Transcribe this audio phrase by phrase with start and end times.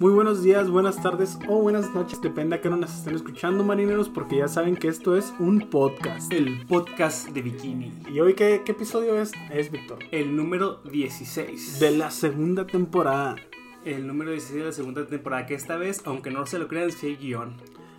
[0.00, 4.08] Muy buenos días, buenas tardes o buenas noches, depende a qué nos estén escuchando, marineros,
[4.08, 6.32] porque ya saben que esto es un podcast.
[6.32, 7.92] El podcast de Bikini.
[8.10, 9.32] ¿Y hoy qué, qué episodio es?
[9.52, 9.98] Es, Víctor.
[10.10, 11.80] El número 16.
[11.80, 13.36] De la segunda temporada.
[13.84, 16.90] El número 16 de la segunda temporada, que esta vez, aunque no se lo crean,
[16.92, 17.56] sí hay guion.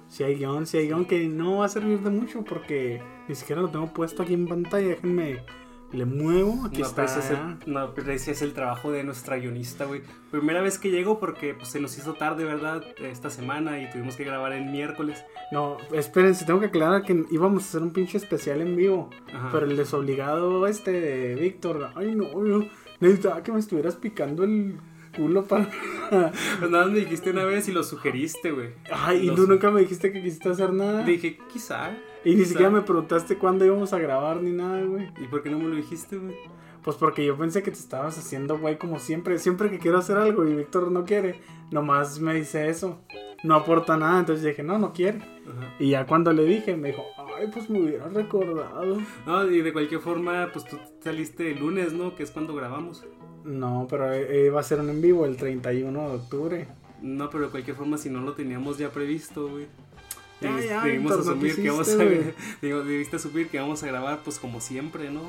[0.08, 3.36] Si hay guion, si hay guion que no va a servir de mucho porque ni
[3.36, 4.88] siquiera lo tengo puesto aquí en pantalla.
[4.88, 5.44] Déjenme,
[5.94, 6.66] le muevo.
[6.66, 7.04] Aquí no está.
[7.04, 10.02] aprecias el, no aprecias el trabajo de nuestra guionista, güey.
[10.32, 12.84] Primera vez que llego porque pues, se nos hizo tarde, ¿verdad?
[13.00, 15.24] Esta semana y tuvimos que grabar el miércoles.
[15.52, 19.10] No, espérense, tengo que aclarar que íbamos a hacer un pinche especial en vivo.
[19.34, 19.50] Ajá.
[19.52, 22.66] Pero el desobligado este de Víctor, ay no, yo
[23.00, 24.78] necesitaba que me estuvieras picando el
[25.16, 25.70] culo para...
[26.10, 28.70] Pues nada, más me dijiste una vez y lo sugeriste, güey.
[28.92, 31.04] Ay, y tú nunca me dijiste que quisiste hacer nada.
[31.04, 31.92] Dije, quizá.
[32.24, 35.12] Y ni siquiera me preguntaste cuándo íbamos a grabar ni nada, güey.
[35.20, 36.36] ¿Y por qué no me lo dijiste, güey?
[36.84, 39.38] Pues porque yo pensé que te estabas haciendo, güey, como siempre.
[39.40, 41.40] Siempre que quiero hacer algo y Víctor no quiere,
[41.72, 43.00] nomás me dice eso.
[43.44, 45.20] No aporta nada, entonces dije, no, no quiere.
[45.20, 45.76] Ajá.
[45.80, 47.04] Y ya cuando le dije, me dijo,
[47.38, 48.98] ay, pues me hubiera recordado.
[49.26, 52.16] No, y de cualquier forma, pues tú saliste el lunes, ¿no?
[52.16, 53.04] Que es cuando grabamos.
[53.44, 56.68] No, pero eh, iba a ser un en vivo el 31 de octubre.
[57.02, 59.68] No, pero de cualquier forma, si no lo teníamos ya previsto, güey.
[60.42, 61.98] Ya, debimos asumir que vamos a
[62.62, 65.22] digo, debiste asumir que vamos a grabar, pues como siempre, ¿no?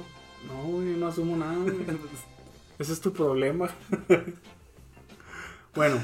[0.49, 1.57] No, güey, no asumo nada.
[2.79, 3.69] Ese es tu problema.
[5.75, 6.01] bueno,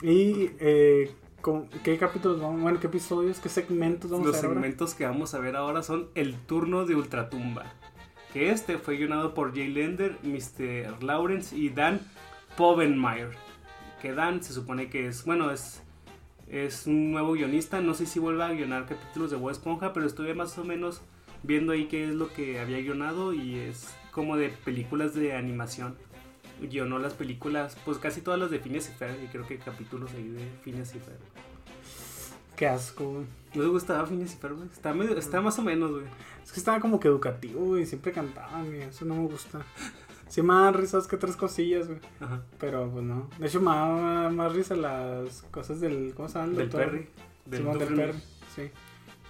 [0.00, 2.62] y eh, ¿con ¿qué capítulos vamos?
[2.62, 4.60] Bueno, ¿qué episodios, qué segmentos vamos Los a ver ahora?
[4.60, 7.74] segmentos que vamos a ver ahora son el turno de Ultratumba.
[8.32, 11.02] Que este fue guionado por Jay Lender, Mr.
[11.02, 12.00] Lawrence y Dan
[12.56, 13.30] Povenmire.
[14.00, 15.82] Que Dan se supone que es, bueno, es,
[16.48, 17.80] es un nuevo guionista.
[17.80, 21.02] No sé si vuelva a guionar capítulos de Bob Esponja, pero estuve más o menos
[21.42, 25.96] viendo ahí qué es lo que había guionado y es como de películas de animación.
[26.60, 30.10] Guionó las películas, pues casi todas las de Phineas y Ferb, y creo que capítulos
[30.14, 31.18] ahí de Phineas y Ferb.
[32.56, 33.26] Qué asco, güey.
[33.54, 34.68] ¿No te gustaba Phineas y Ferb, güey?
[34.72, 36.04] Está, medio- está más o menos, güey.
[36.42, 37.84] Es que estaba como que educativo, güey.
[37.84, 38.82] Siempre cantaban, güey.
[38.82, 39.60] Eso no me gusta.
[40.28, 42.00] Sí me dan risas que tres cosillas, güey.
[42.20, 42.42] Ajá.
[42.58, 43.30] Pero pues no.
[43.38, 46.12] De hecho me da más risa las cosas del.
[46.14, 46.50] ¿Cómo se llama?
[46.50, 46.90] el Del doctor?
[46.90, 47.08] Perry.
[47.46, 47.94] Del Duffer.
[47.94, 48.18] Perry,
[48.54, 48.70] sí.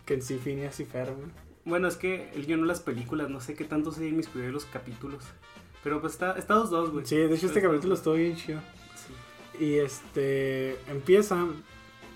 [0.06, 1.28] Que en sí Phineas y Ferb, güey.
[1.64, 4.64] Bueno, es que él guionó las películas, no sé qué tanto se inmiscuyó en los
[4.64, 5.24] capítulos.
[5.82, 7.04] Pero pues está, está dos dos, güey.
[7.04, 8.60] Sí, de hecho este capítulo estuvo bien chido.
[8.94, 9.64] sí.
[9.64, 11.44] Y este empieza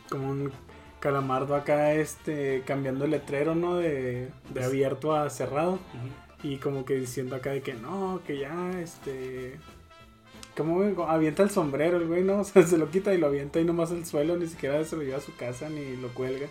[0.09, 0.53] como un
[1.01, 3.77] calamardo acá, este, cambiando el letrero, ¿no?
[3.77, 5.73] De, de abierto a cerrado.
[5.75, 6.09] Ujú.
[6.43, 9.59] Y como que diciendo acá de que no, que ya, este.
[10.57, 12.39] Como avienta el sombrero el güey, ¿no?
[12.41, 14.97] O sea, se lo quita y lo avienta y nomás al suelo, ni siquiera se
[14.97, 16.49] lo lleva a su casa ni lo cuelga.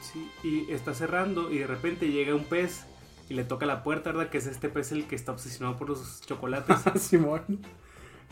[0.00, 2.84] Sí, y está cerrando y de repente llega un pez
[3.28, 4.30] y le toca la puerta, ¿verdad?
[4.30, 6.76] Que es este pez el que está obsesionado por los chocolates.
[7.02, 7.60] Simón.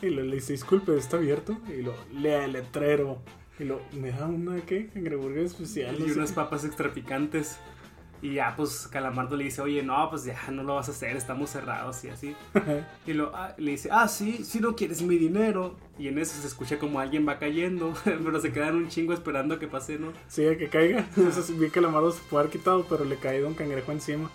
[0.02, 1.58] Y lo, le dice, disculpe, está abierto.
[1.68, 3.18] Y lo lea el letrero.
[3.58, 4.88] Y lo, ¿me da una qué?
[4.88, 5.98] Cangreburger especial.
[5.98, 6.36] no y sé unas qué".
[6.36, 7.58] papas extra picantes.
[8.22, 11.16] Y ya, pues Calamardo le dice, oye, no, pues ya no lo vas a hacer,
[11.16, 12.36] estamos cerrados y así.
[13.06, 15.76] Y lo, ah, le dice, ah, sí, si no quieres mi dinero.
[15.98, 19.58] Y en eso se escucha como alguien va cayendo, pero se quedan un chingo esperando
[19.58, 20.12] que pase, ¿no?
[20.28, 21.06] Sí, a que caiga.
[21.40, 24.30] Sí, vi mano se puede haber quitado, pero le cae Don Cangrejo encima.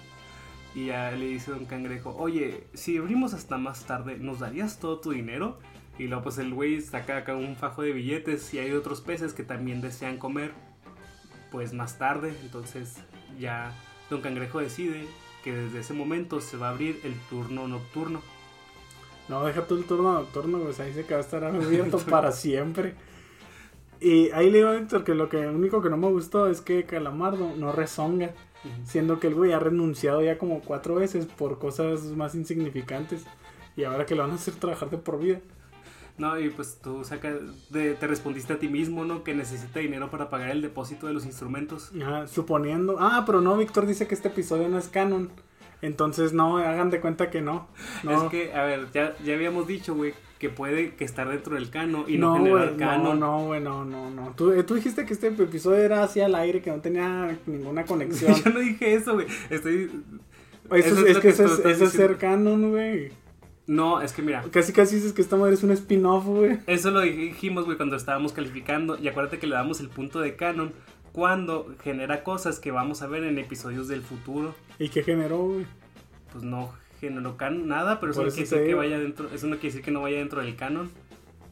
[0.73, 4.99] Y ya le dice Don Cangrejo, oye, si abrimos hasta más tarde, ¿nos darías todo
[4.99, 5.59] tu dinero?
[5.97, 9.33] Y luego pues el güey saca acá un fajo de billetes y hay otros peces
[9.33, 10.51] que también desean comer,
[11.51, 12.35] pues más tarde.
[12.43, 12.97] Entonces
[13.39, 13.71] ya
[14.09, 15.07] Don Cangrejo decide
[15.43, 18.21] que desde ese momento se va a abrir el turno nocturno.
[19.27, 22.31] No, deja tú el turno nocturno, pues ahí se que va a estar abierto para
[22.31, 22.95] siempre.
[23.99, 26.61] Y ahí le digo a Héctor que lo que único que no me gustó es
[26.61, 28.33] que Calamardo no rezonga,
[28.83, 33.25] siendo que el güey ha renunciado ya como cuatro veces por cosas más insignificantes.
[33.77, 35.39] Y ahora que lo van a hacer trabajar de por vida.
[36.17, 37.33] No, y pues tú sacas,
[37.69, 39.23] de- te respondiste a ti mismo, ¿no?
[39.23, 41.91] Que necesita dinero para pagar el depósito de los instrumentos.
[42.01, 42.97] Ajá, suponiendo.
[42.99, 45.29] Ah, pero no, Víctor dice que este episodio no es canon.
[45.81, 47.67] Entonces no, hagan de cuenta que no.
[48.03, 48.23] no.
[48.25, 51.69] Es que, a ver, ya, ya habíamos dicho, güey, que puede que estar dentro del
[51.69, 53.19] cano y no, no, generar güey, canon.
[53.19, 54.33] no, no, güey, no, no, no.
[54.37, 57.83] Tú, eh, tú dijiste que este episodio era hacia al aire, que no tenía ninguna
[57.85, 58.33] conexión.
[58.43, 59.27] Yo no dije eso, güey.
[59.49, 59.91] Estoy.
[60.71, 63.11] Eso, Eso es, es que que eso es, eso ser canon, güey.
[63.67, 66.59] No, es que mira, Casi casi dices que esta madre es un spin-off, güey.
[66.67, 68.97] eso lo dijimos, güey, cuando estábamos calificando.
[68.97, 70.71] Y acuérdate que le damos el punto de canon
[71.11, 74.53] cuando genera cosas que vamos a ver en episodios del futuro.
[74.77, 75.65] ¿Y qué generó, güey?
[76.31, 79.29] Pues no generó canon nada, pero eso Por no eso quiere decir que vaya dentro.
[79.33, 80.91] Eso no quiere decir que no vaya dentro del canon.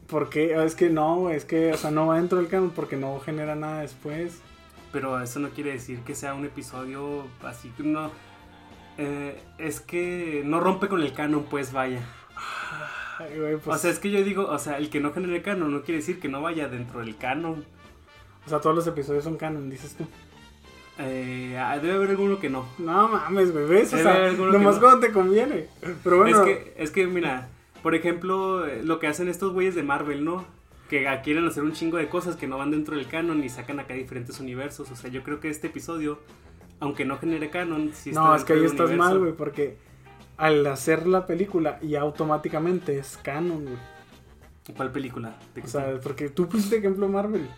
[0.06, 0.54] ¿Por qué?
[0.54, 2.96] Ah, Es que no, güey, es que, o sea, no va dentro del canon porque
[2.96, 4.38] no genera nada después.
[4.92, 8.12] Pero eso no quiere decir que sea un episodio así que no.
[8.98, 12.00] Eh, es que no rompe con el canon, pues vaya.
[13.18, 15.42] Ay, güey, pues, O sea, es que yo digo, o sea, el que no genere
[15.42, 17.64] canon no quiere decir que no vaya dentro del canon.
[18.44, 20.06] o sea, todos los episodios son canon, dices tú.
[20.98, 22.68] Eh, ah, debe haber alguno que no.
[22.78, 23.92] No mames, güey, ¿ves?
[23.92, 24.80] O Debe haber sea, nomás no.
[24.80, 25.66] cuando te conviene.
[26.04, 27.48] Pero bueno, Es que, es que, mira,
[27.82, 30.44] por ejemplo, eh, lo que hacen estos güeyes de Marvel, ¿no?
[30.88, 33.48] Que ah, quieren hacer un chingo de cosas que no van dentro del canon y
[33.48, 34.90] sacan acá diferentes universos.
[34.90, 36.20] O sea, yo creo que este episodio,
[36.84, 39.10] aunque no genere canon, sí está no, es que ahí estás universo.
[39.10, 39.76] mal, güey, porque
[40.36, 43.78] al hacer la película ya automáticamente es canon, güey.
[44.76, 45.38] ¿Cuál película?
[45.54, 47.48] ¿De O sea, porque tú pusiste ejemplo Marvel.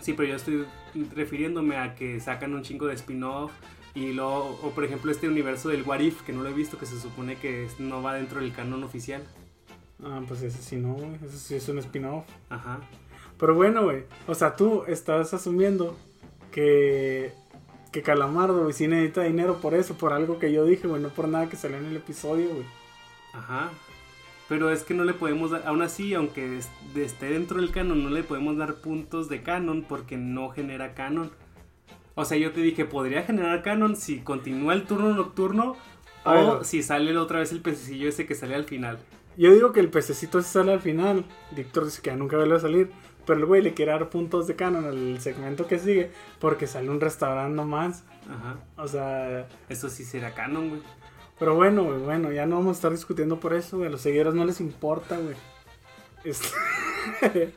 [0.00, 0.66] Sí, pero yo estoy
[1.14, 3.52] refiriéndome a que sacan un chingo de spin-off
[3.94, 6.78] y luego, o por ejemplo este universo del What If, que no lo he visto,
[6.78, 9.22] que se supone que no va dentro del canon oficial.
[10.02, 11.16] Ah, pues ese sí no, güey.
[11.24, 12.24] Ese sí es un spin-off.
[12.48, 12.80] Ajá.
[13.38, 14.04] Pero bueno, güey.
[14.26, 15.96] O sea, tú estás asumiendo
[16.50, 17.32] que,
[17.92, 21.08] que Calamardo, güey, sí necesita dinero por eso, por algo que yo dije, güey, no
[21.08, 22.66] por nada que salió en el episodio, güey.
[23.32, 23.70] Ajá.
[24.48, 26.58] Pero es que no le podemos dar, aún así, aunque
[26.96, 31.30] esté dentro del canon, no le podemos dar puntos de canon porque no genera canon.
[32.16, 35.76] O sea, yo te dije, podría generar canon si continúa el turno nocturno
[36.24, 36.64] o ver.
[36.64, 38.98] si sale otra vez el pececillo ese que sale al final.
[39.36, 41.24] Yo digo que el pececito sí sale al final.
[41.52, 42.90] Víctor dice que nunca vuelve a salir.
[43.26, 46.88] Pero el güey le quiere dar puntos de canon al segmento que sigue porque sale
[46.90, 48.04] un restaurante nomás.
[48.28, 48.56] Ajá.
[48.76, 50.82] O sea, Eso sí será canon, güey.
[51.38, 53.88] pero bueno, güey, bueno, ya no vamos a estar discutiendo por eso, güey.
[53.88, 55.36] A los seguidores no les importa, güey.
[56.24, 56.48] Este-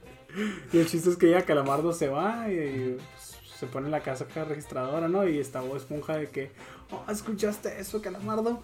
[0.73, 4.25] y el chiste es que ya Calamardo se va y pues, se pone la casa
[4.47, 5.27] registradora, ¿no?
[5.27, 6.51] Y está Bob Esponja de que,
[6.91, 8.61] oh, ¿escuchaste eso, Calamardo?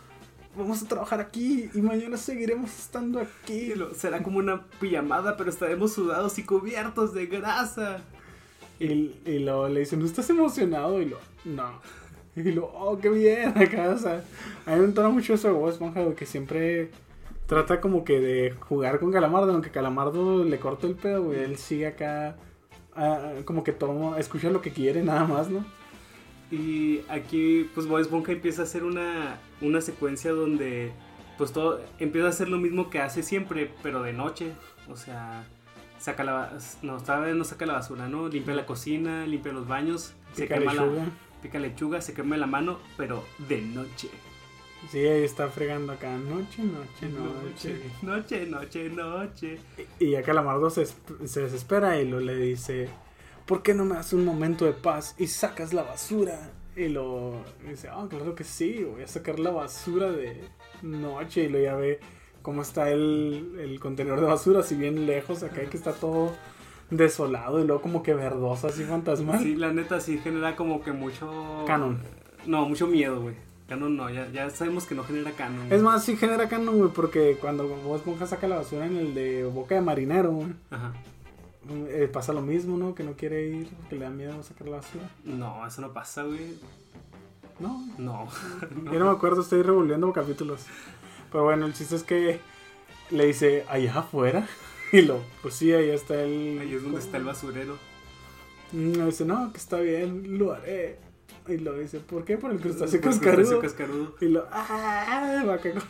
[0.59, 3.71] Vamos a trabajar aquí y mañana seguiremos estando aquí.
[3.95, 8.01] Será como una pijamada, pero estaremos sudados y cubiertos de grasa.
[8.77, 11.01] Y, y lo, le dicen, ¿no estás emocionado?
[11.01, 11.79] Y lo, no.
[12.35, 14.21] Y lo, oh, qué bien acá, o sea,
[14.65, 16.91] a mí me entona mucho eso de Bob Esponja, que siempre
[17.47, 21.57] trata como que de jugar con Calamardo, aunque Calamardo le corta el pedo, güey, él
[21.57, 22.35] sigue acá,
[22.95, 25.65] ah, como que toma, escucha lo que quiere nada más, ¿no?
[26.51, 30.91] Y aquí, pues Bob Esponja empieza a hacer una, una secuencia donde,
[31.37, 34.53] pues todo, empieza a hacer lo mismo que hace siempre, pero de noche.
[34.89, 35.45] O sea,
[35.99, 38.27] saca la, no, esta vez no saca la basura, ¿no?
[38.29, 41.03] Limpia la cocina, limpia los baños, se Pica quema lechuga.
[41.03, 41.11] la,
[41.41, 44.09] pica lechuga, se quema la mano, pero de noche.
[44.89, 47.81] Sí, ahí está fregando acá, noche, noche, noche.
[48.01, 49.59] noche, noche, noche.
[49.99, 52.87] Y ya Calamardo se, se desespera y lo le dice,
[53.49, 56.51] ¿por qué no me das un momento de paz y sacas la basura?
[56.75, 57.33] Y lo
[57.67, 60.43] dice, ah, claro que sí, voy a sacar la basura de
[60.83, 61.45] noche.
[61.45, 61.99] Y lo ya ve
[62.43, 66.35] cómo está el, el contenedor de basura, así bien lejos, acá que está todo
[66.91, 69.39] desolado y luego como que verdoso, así fantasmal.
[69.39, 71.63] Sí, la neta sí genera como que mucho...
[71.65, 71.97] Canon.
[72.45, 73.33] No, mucho miedo, güey.
[73.67, 75.65] Canon no, ya, ya sabemos que no genera canon.
[75.65, 75.73] güey.
[75.75, 79.15] Es más, sí genera canon, güey, porque cuando Bob Esponja saca la basura en el
[79.15, 80.93] de Boca de Marinero, güey, Ajá.
[81.69, 82.95] Eh, pasa lo mismo, ¿no?
[82.95, 85.09] Que no quiere ir, que le da miedo sacar la basura.
[85.23, 86.55] No, eso no pasa, güey.
[87.59, 88.27] No, No.
[88.83, 88.91] no.
[88.93, 90.61] Yo no me acuerdo, estoy revolviendo capítulos.
[91.31, 92.39] Pero bueno, el chiste es que
[93.11, 94.47] le dice, allá afuera.
[94.91, 96.57] Y lo, pues sí, ahí está el.
[96.59, 97.77] Ahí es donde está el basurero.
[98.71, 100.97] Mm, Le dice, no, que está bien, lo haré.
[101.49, 102.37] Y lo dice, ¿por qué?
[102.37, 104.15] Por el crustáceo cascarudo.
[104.21, 105.43] Y lo, ¡ah!
[105.47, 105.81] Va corriendo,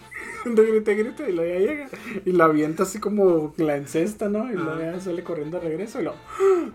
[0.45, 1.29] grita, grita.
[1.29, 1.89] Y lo ya llega.
[2.25, 4.51] Y la avienta así como la encesta, ¿no?
[4.51, 4.77] Y Ah.
[4.94, 6.00] ya sale corriendo de regreso.
[6.01, 6.69] Y lo, ¡ah!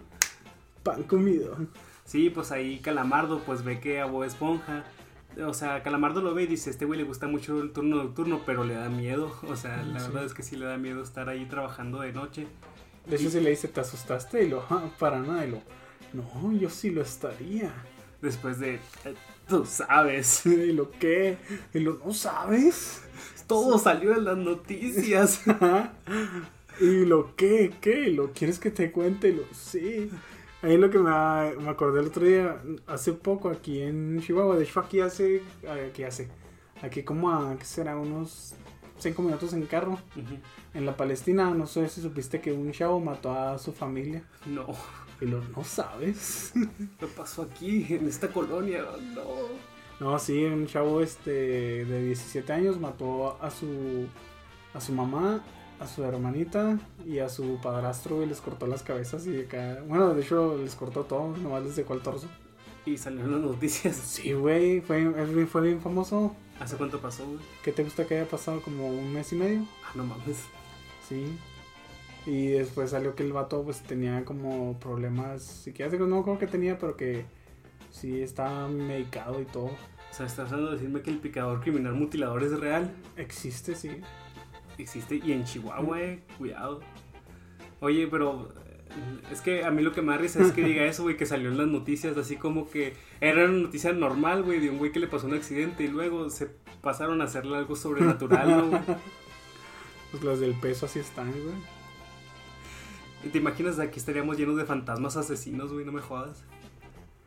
[0.82, 1.56] pan comido.
[2.04, 4.84] Sí, pues ahí Calamardo pues ve que a Bob Esponja,
[5.46, 8.42] o sea, Calamardo lo ve y dice, este güey le gusta mucho el turno nocturno,
[8.44, 10.06] pero le da miedo, o sea, la Sí.
[10.08, 12.46] verdad es que sí le da miedo estar ahí trabajando de noche.
[13.06, 14.44] De hecho, si le dice, ¿te asustaste?
[14.44, 15.46] Y lo, "Ah, para nada.
[15.46, 15.58] Y lo,
[16.12, 17.72] no, yo sí lo estaría.
[18.24, 19.14] Después de, eh,
[19.46, 21.36] tú sabes, Y lo, ¿qué?
[21.74, 23.02] Y lo, ¿no sabes?
[23.46, 25.42] todo salió en las noticias.
[26.80, 27.74] y lo, ¿qué?
[27.82, 28.08] ¿Qué?
[28.08, 29.30] Lo, ¿quieres que te cuente?
[29.34, 30.10] Lo, sí.
[30.62, 31.10] Ahí lo que me,
[31.60, 35.42] me acordé el otro día, hace poco aquí en Chihuahua, de hecho aquí hace,
[35.86, 36.30] aquí hace,
[36.80, 37.98] aquí como a, ¿qué será?
[37.98, 38.54] Unos
[38.98, 39.98] 5 minutos en carro,
[40.72, 44.22] en la Palestina, no sé si supiste que un chavo mató a su familia.
[44.46, 44.66] No,
[45.20, 46.52] Y lo, ¿no sabes?
[47.00, 48.84] ¿qué pasó aquí, en esta colonia?
[49.14, 49.74] No.
[50.00, 54.06] No, sí, un chavo este de 17 años mató a su
[54.74, 55.40] a su mamá,
[55.78, 60.12] a su hermanita y a su padrastro y les cortó las cabezas y acá, bueno,
[60.14, 62.28] de hecho les cortó todo, nomás les dejó el torso.
[62.86, 63.96] Y salieron las noticias.
[63.96, 66.34] Sí, güey, fue, fue bien famoso.
[66.60, 67.38] ¿Hace cuánto pasó, güey?
[67.62, 68.60] ¿Qué te gusta que haya pasado?
[68.60, 69.66] Como un mes y medio.
[69.84, 70.44] Ah, no mames.
[71.08, 71.36] Sí.
[72.26, 76.78] Y después salió que el vato pues tenía como problemas psiquiátricos, no creo que tenía,
[76.78, 77.26] pero que
[77.90, 79.66] sí estaba medicado y todo.
[79.66, 82.94] O sea, estás tratando de decirme que el picador criminal mutilador es real.
[83.16, 83.90] Existe, sí.
[84.78, 86.80] existe y en Chihuahua, eh, cuidado.
[87.80, 88.48] Oye, pero
[89.30, 91.50] es que a mí lo que me risa es que diga eso, güey, que salió
[91.50, 95.00] en las noticias, así como que era una noticia normal, güey, de un güey que
[95.00, 96.48] le pasó un accidente y luego se
[96.80, 98.82] pasaron a hacerle algo sobrenatural, ¿no, güey?
[100.10, 101.56] Pues las del peso así están, güey.
[103.32, 105.84] ¿Te imaginas aquí estaríamos llenos de fantasmas asesinos, güey?
[105.84, 106.44] No me jodas.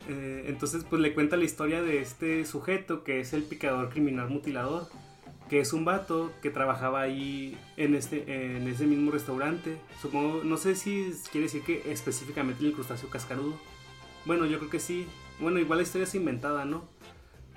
[0.08, 4.30] Eh, entonces, pues le cuenta la historia de este sujeto que es el picador criminal
[4.30, 4.88] mutilador,
[5.50, 9.77] que es un vato que trabajaba ahí en este en ese mismo restaurante.
[10.01, 13.54] Supongo, no sé si quiere decir que específicamente el crustáceo cascarudo.
[14.25, 15.08] Bueno, yo creo que sí.
[15.39, 16.86] Bueno, igual la historia es inventada, ¿no?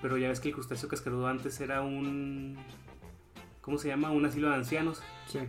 [0.03, 2.59] Pero ya ves que el crustáceo cascarudo antes era un
[3.61, 4.11] ¿cómo se llama?
[4.11, 5.03] Un asilo de ancianos.
[5.27, 5.41] Sí.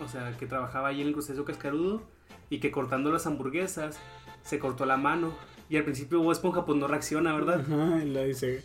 [0.00, 2.02] O sea, que trabajaba ahí en el crustáceo cascarudo
[2.50, 3.98] y que cortando las hamburguesas
[4.42, 5.32] se cortó la mano.
[5.68, 7.60] Y al principio Bob Esponja pues no reacciona, ¿verdad?
[7.60, 8.64] Ajá, y le dice,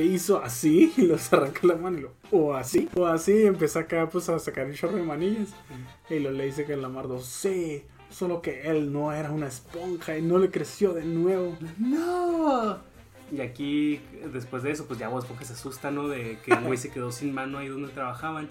[0.00, 3.80] hizo así, y los arranca la mano, y lo, o así, o así, y empieza
[3.80, 5.50] acá pues a sacar un chorro de manillas.
[6.08, 10.16] Y lo le dice que el Lamardo, sí, solo que él no era una esponja
[10.16, 11.56] y no le creció de nuevo.
[11.78, 12.78] ¡No!
[13.32, 16.06] Y aquí, después de eso, pues ya Bob Esponja se asusta, ¿no?
[16.06, 18.48] De que el güey se quedó sin mano ahí donde trabajaban.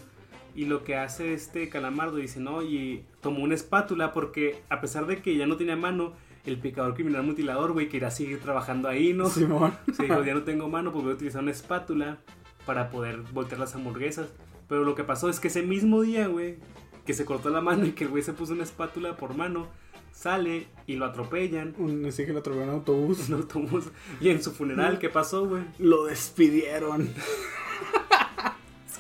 [0.56, 5.06] Y lo que hace este calamardo dice, no, y tomó una espátula porque a pesar
[5.06, 6.14] de que ya no tenía mano,
[6.46, 9.30] el picador criminal mutilador, güey, que irá a seguir trabajando ahí, ¿no?
[9.30, 9.78] Simón.
[9.94, 12.20] Se dijo, ya no tengo mano, pues voy a utilizar una espátula
[12.66, 14.30] para poder voltear las hamburguesas.
[14.68, 16.58] Pero lo que pasó es que ese mismo día, güey,
[17.06, 19.68] que se cortó la mano y que el güey se puso una espátula por mano,
[20.14, 21.76] sale y lo atropellan.
[21.78, 23.20] Un, sí que lo atropelló en autobús.
[23.30, 23.86] En autobús.
[24.20, 25.64] Y en su funeral, ¿qué pasó, güey?
[25.80, 27.10] Lo despidieron.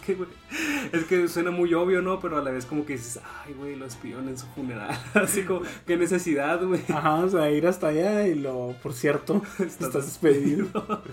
[0.01, 0.29] Es que, güey,
[0.91, 2.19] es que suena muy obvio, ¿no?
[2.19, 4.97] Pero a la vez como que dices, ay, güey, lo despidieron en su funeral.
[5.13, 6.81] Así como, qué necesidad, güey.
[6.89, 10.67] Ajá, o sea, ir hasta allá y lo, por cierto, estás, despedido.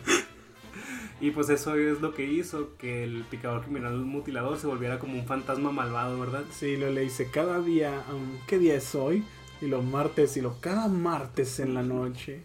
[1.20, 5.14] Y pues eso es lo que hizo que el picador criminal mutilador se volviera como
[5.14, 6.44] un fantasma malvado, ¿verdad?
[6.52, 9.24] Sí, lo le dice cada día, um, ¿qué día es hoy?
[9.60, 12.42] Y los martes, y lo cada martes en la noche.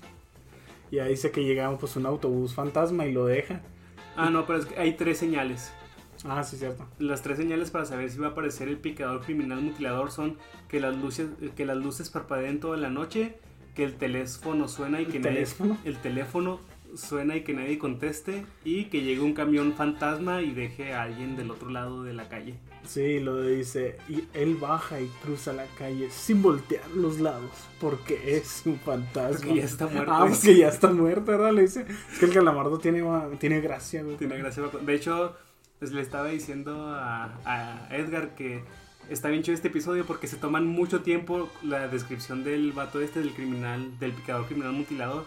[0.89, 3.61] Y ahí dice que llegaba pues un autobús fantasma y lo deja.
[4.15, 5.71] Ah, no, pero es que hay tres señales.
[6.25, 6.85] Ah, sí, cierto.
[6.99, 10.37] Las tres señales para saber si va a aparecer el picador criminal mutilador son
[10.69, 13.37] que las luces, que las luces parpadeen toda la noche,
[13.75, 15.77] que el teléfono suena y que ¿El nadie- teléfono?
[15.83, 16.59] el teléfono
[16.95, 21.35] suena y que nadie conteste y que llegue un camión fantasma y deje a alguien
[21.35, 22.55] del otro lado de la calle.
[22.85, 23.97] Sí, lo dice.
[24.07, 27.49] Y él baja y cruza la calle sin voltear los lados
[27.79, 29.37] porque es un fantasma.
[29.39, 30.11] Porque ya está muerto.
[30.13, 31.51] Ah, porque ya está muerto, ¿verdad?
[31.53, 31.85] Le dice.
[32.11, 33.03] Es que el calamardo tiene,
[33.39, 34.17] tiene gracia, güey.
[34.17, 34.61] Tiene gracia.
[34.81, 35.35] De hecho,
[35.83, 38.63] pues le estaba diciendo a, a Edgar que
[39.09, 43.19] está bien chido este episodio porque se toman mucho tiempo la descripción del vato este,
[43.19, 45.25] del criminal, del picador criminal mutilador.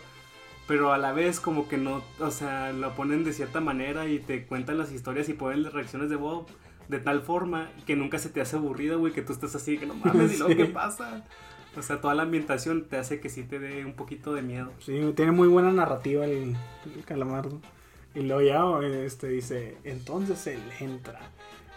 [0.66, 4.18] Pero a la vez como que no, o sea, lo ponen de cierta manera y
[4.18, 6.46] te cuentan las historias y ponen las reacciones de Bob
[6.88, 9.84] de tal forma que nunca se te hace aburrido, güey, que tú estás así, que
[9.84, 11.26] no mames, y luego qué pasa.
[11.76, 14.72] O sea, toda la ambientación te hace que sí te dé un poquito de miedo.
[14.78, 16.56] Sí, tiene muy buena narrativa el,
[16.96, 17.60] el calamardo.
[18.16, 21.20] Y luego ya este, dice, entonces él entra.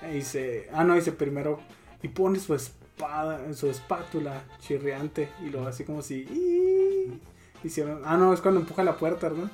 [0.10, 1.60] Y dice, ah, no, dice primero,
[2.02, 5.28] y pone su espada, su espátula chirriante.
[5.46, 7.20] Y luego así como si...
[7.62, 9.52] Hicieron, ah, no, es cuando empuja la puerta, ¿verdad?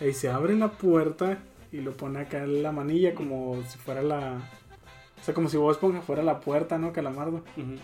[0.00, 1.38] Ahí se abre la puerta
[1.72, 4.40] y lo pone acá en la manilla como si fuera la...
[5.20, 6.92] O sea, como si vos Esponja fuera la puerta, ¿no?
[6.92, 7.42] Calamardo.
[7.56, 7.78] Ujú.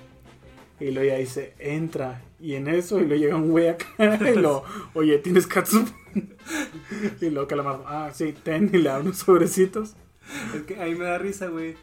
[0.80, 2.23] Y luego ya dice, entra.
[2.40, 3.87] Y en eso, y luego llega un güey acá
[4.32, 5.88] y lo, oye, ¿tienes catsup?
[7.20, 9.97] y luego Calamardo, ah, sí, ten, y le da unos sobrecitos.
[10.54, 11.76] Es que ahí me da risa, güey.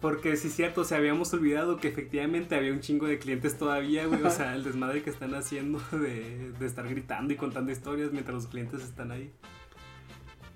[0.00, 3.58] Porque sí es cierto, o sea, habíamos olvidado que efectivamente había un chingo de clientes
[3.58, 4.22] todavía, güey.
[4.22, 8.34] O sea, el desmadre que están haciendo de, de estar gritando y contando historias mientras
[8.34, 9.30] los clientes están ahí.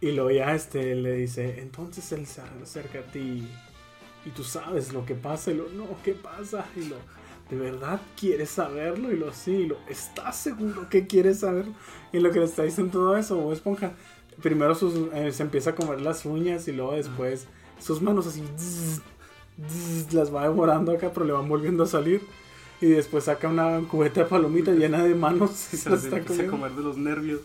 [0.00, 3.46] Y luego ya este le dice, entonces él se acerca a ti
[4.24, 5.50] y tú sabes lo que pasa.
[5.50, 6.66] Y lo, no, ¿qué pasa?
[6.76, 6.96] Y lo,
[7.50, 9.12] ¿de verdad quieres saberlo?
[9.12, 11.72] Y lo, sí, y lo, ¿estás seguro que quieres saberlo?
[12.12, 13.92] Y lo que le está diciendo todo eso, Bob Esponja,
[14.42, 17.46] primero sus, eh, se empieza a comer las uñas y luego después
[17.78, 19.00] sus manos así, zzz,
[19.68, 22.22] zzz, las va devorando acá, pero le van volviendo a salir.
[22.80, 26.42] Y después saca una cubeta de palomitas llena de manos y se las está empieza
[26.42, 26.50] a comiendo.
[26.50, 27.40] comer de los nervios.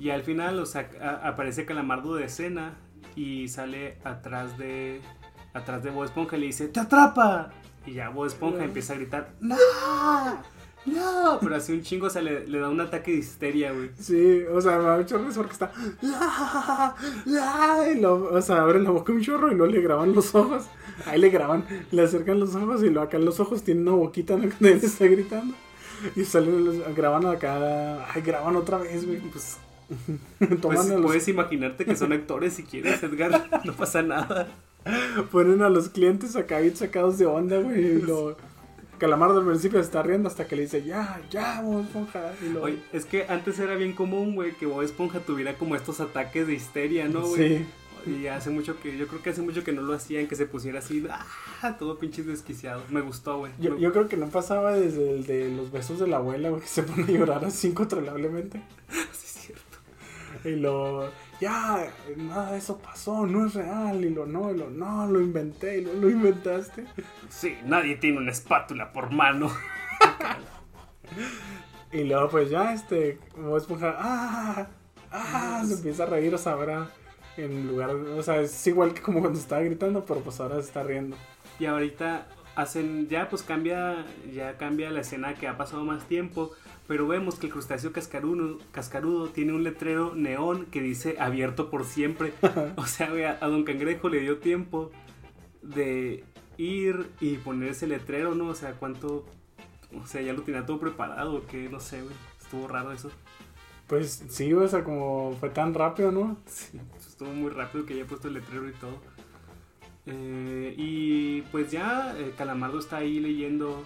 [0.00, 2.76] Y al final, o sea, a- aparece Calamardo de escena
[3.16, 5.00] y sale atrás de
[5.54, 7.50] atrás de Bob Esponja y le dice, ¡te atrapa!
[7.88, 9.56] Y ya Bob Esponja empieza a gritar, ¡No!
[10.86, 11.38] ¡No!
[11.40, 13.90] Pero así un chingo, o sea, le, le da un ataque de histeria, güey.
[13.98, 15.72] Sí, o sea, me mucho risa porque está.
[16.00, 16.94] "La,
[17.26, 20.34] la", y lo- o sea, abre la boca un chorro y luego le graban los
[20.34, 20.64] ojos.
[21.06, 23.92] Ahí le graban, le acercan los ojos y luego acá en los ojos tiene una
[23.92, 24.48] boquita ¿no?
[24.48, 25.54] que él está gritando.
[26.16, 28.06] Y salen graban acá.
[28.14, 29.18] Ay, graban otra vez, güey.
[29.20, 29.58] Pues,
[30.62, 33.62] pues los- puedes imaginarte que son actores si quieres, Edgar.
[33.64, 34.48] No pasa nada.
[35.32, 37.80] Ponen a los clientes acá bien sacados de onda, güey.
[37.80, 38.36] Y lo.
[38.98, 42.32] Calamardo al principio se está riendo hasta que le dice, ya, ya, Bob Esponja.
[42.44, 42.62] Y lo...
[42.62, 46.48] Oye, es que antes era bien común, güey, que Bob Esponja tuviera como estos ataques
[46.48, 47.58] de histeria, ¿no, güey?
[47.58, 47.66] Sí.
[48.06, 50.46] Y hace mucho que, yo creo que hace mucho que no lo hacían, que se
[50.46, 52.82] pusiera así, ah, todo pinches desquiciado.
[52.90, 53.52] Me gustó, güey.
[53.60, 56.62] Yo, yo creo que no pasaba desde el de los besos de la abuela, güey,
[56.62, 58.62] que se pone a llorar así incontrolablemente.
[59.12, 59.78] Sí, es cierto.
[60.44, 64.04] Y lo, ya, nada de eso pasó, no es real.
[64.04, 66.84] Y lo, no, y lo, no, lo inventé, y lo, lo inventaste.
[67.28, 69.50] Sí, nadie tiene una espátula por mano.
[71.92, 74.66] Y luego, pues ya, este, Bob Esponja, ah,
[75.10, 76.88] ah, se empieza a reír, o sea, ahora
[77.38, 80.62] en lugar, o sea, es igual que como cuando estaba gritando, pero pues ahora se
[80.68, 81.16] está riendo.
[81.58, 82.26] Y ahorita
[82.56, 84.04] hacen, ya pues cambia,
[84.34, 86.50] ya cambia la escena que ha pasado más tiempo.
[86.88, 91.84] Pero vemos que el crustáceo cascarudo, cascarudo tiene un letrero neón que dice abierto por
[91.84, 92.32] siempre.
[92.76, 94.90] O sea, a, a Don Cangrejo le dio tiempo
[95.62, 96.24] de
[96.56, 98.48] ir y poner ese letrero, ¿no?
[98.48, 99.24] O sea, cuánto.
[100.02, 102.14] O sea, ya lo tenía todo preparado, que no sé, güey.
[102.40, 103.10] Estuvo raro eso.
[103.86, 106.36] Pues sí, o sea, como fue tan rápido, ¿no?
[106.46, 109.00] Sí, estuvo muy rápido que haya puesto el letrero y todo.
[110.04, 113.84] Eh, y pues ya eh, Calamardo está ahí leyendo,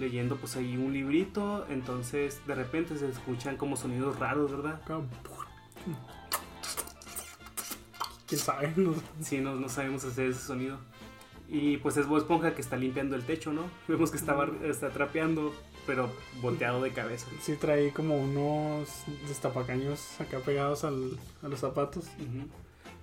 [0.00, 4.80] leyendo pues ahí un librito, entonces de repente se escuchan como sonidos raros, ¿verdad?
[8.26, 8.72] ¿Quién sabe?
[8.76, 10.78] No- Sí, no, no sabemos hacer ese sonido.
[11.48, 13.62] Y pues es Bob Esponja que está limpiando el techo, ¿no?
[13.88, 15.52] Vemos que estaba, está trapeando,
[15.86, 17.26] pero volteado de cabeza.
[17.40, 18.88] Sí trae como unos
[19.26, 22.06] destapacaños acá pegados al- a los zapatos.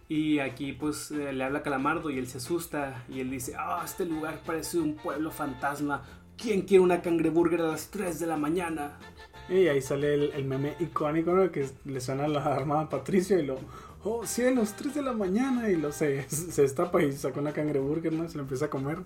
[0.09, 3.81] Y aquí pues eh, le habla Calamardo y él se asusta y él dice, ah,
[3.83, 6.03] este lugar parece un pueblo fantasma.
[6.37, 8.97] ¿Quién quiere una cangreburger a las 3 de la mañana?
[9.49, 11.51] Y ahí sale el, el meme icónico, ¿no?
[11.51, 13.57] Que le suena la alarma a Patricio y lo...
[14.03, 15.69] Oh, cielos, 3 de la mañana.
[15.69, 18.27] Y lo se, se destapa y saca una cangreburger, ¿no?
[18.29, 18.99] Se lo empieza a comer.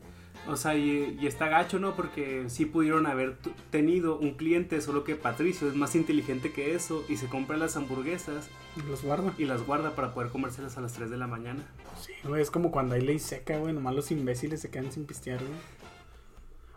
[0.47, 1.95] O sea, y, y está gacho, ¿no?
[1.95, 3.37] Porque sí pudieron haber
[3.69, 7.77] tenido un cliente, solo que Patricio es más inteligente que eso y se compra las
[7.77, 9.33] hamburguesas Y los guarda.
[9.37, 11.63] y las guarda para poder comérselas a las 3 de la mañana.
[11.99, 13.73] Sí, güey, es como cuando hay ley seca, güey.
[13.73, 15.51] Nomás los imbéciles se quedan sin pistear, güey.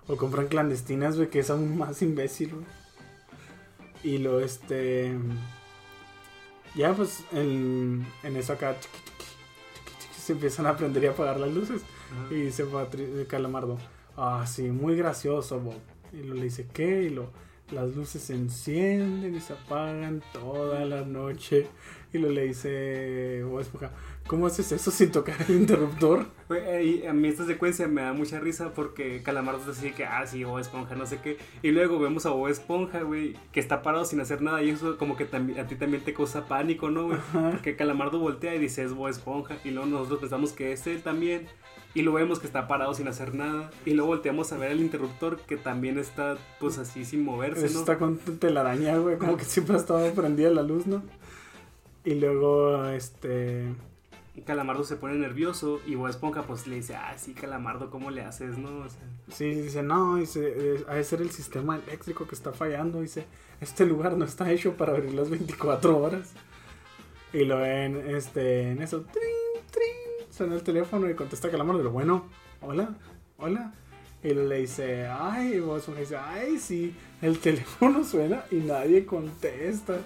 [0.07, 2.67] O compran clandestinas, güey, que es aún más imbécil, güey.
[4.03, 5.15] Y lo, este...
[6.75, 8.79] Ya, pues, en, en eso acá...
[8.79, 9.25] chiqui, chiqui,
[9.79, 11.83] chiqui, chiqui, se empiezan a aprender y a apagar las luces.
[12.31, 13.79] Y dice Patri- Calamardo,
[14.17, 15.81] ah, sí, muy gracioso, Bob.
[16.13, 17.05] Y lo le dice, ¿qué?
[17.05, 17.31] Y lo,
[17.73, 21.67] las luces se encienden y se apagan toda la noche.
[22.13, 23.91] Y lo le dice Bob Esponja,
[24.27, 26.27] ¿cómo haces eso sin tocar el interruptor?
[26.51, 30.05] Eh, y a mí esta secuencia me da mucha risa porque Calamardo está así que,
[30.05, 31.39] ah, sí, Bob Esponja, no sé qué.
[31.63, 34.97] Y luego vemos a Bob Esponja, güey, que está parado sin hacer nada y eso
[34.99, 37.19] como que a ti también te causa pánico, ¿no, güey?
[37.33, 39.57] Porque Calamardo voltea y dice, es Bob Esponja.
[39.65, 41.47] Y luego nosotros pensamos que es él también.
[41.97, 43.71] Y luego vemos que está parado sin hacer nada.
[43.87, 47.75] Y luego volteamos a ver el interruptor que también está, pues así, sin moverse, Eso
[47.75, 47.81] ¿no?
[47.81, 51.03] está con telaraña, güey, como que siempre ha estado prendida la luz, ¿no?
[52.05, 53.69] Y luego, este...
[54.43, 58.23] Calamardo se pone nervioso y Bob Esponja pues le dice, ah, sí, Calamardo, ¿cómo le
[58.23, 58.81] haces, no?
[58.81, 58.87] O
[59.33, 63.01] Sí, dice, no, dice, ha de ser el sistema eléctrico que está fallando.
[63.01, 63.27] Dice,
[63.61, 66.33] este lugar no está hecho para abrir las 24 horas.
[67.33, 71.91] Y lo ven, este, en eso, trin, trin, suena el teléfono y contesta Calamardo.
[71.91, 72.29] Bueno,
[72.61, 72.95] hola,
[73.39, 73.73] hola.
[74.23, 79.99] Y le dice, ay, Bob Esponja dice, ay, sí, el teléfono suena y nadie contesta.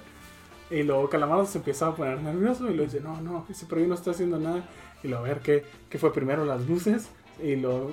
[0.70, 3.86] Y luego Calamardo se empieza a poner nervioso y lo dice, no, no, pero yo
[3.86, 4.68] no estoy haciendo nada.
[5.02, 7.08] Y lo a ver qué, qué fue primero las luces
[7.42, 7.92] y lo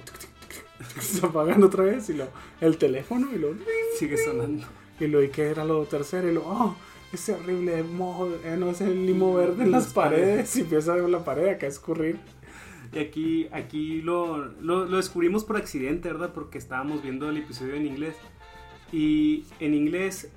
[1.00, 2.28] se apagan otra vez y lo
[2.62, 3.50] el teléfono y lo
[3.98, 4.66] sigue sonando.
[5.00, 6.76] y lo y qué era lo tercero y lo oh
[7.14, 11.10] ese horrible moho eh, no ese limo verde en las paredes y empieza a ver
[11.10, 12.20] la pared acá a escurrir
[12.94, 16.32] Y aquí, aquí lo, lo, lo descubrimos por accidente, ¿verdad?
[16.34, 18.16] Porque estábamos viendo el episodio en inglés.
[18.92, 20.32] Y en inglés,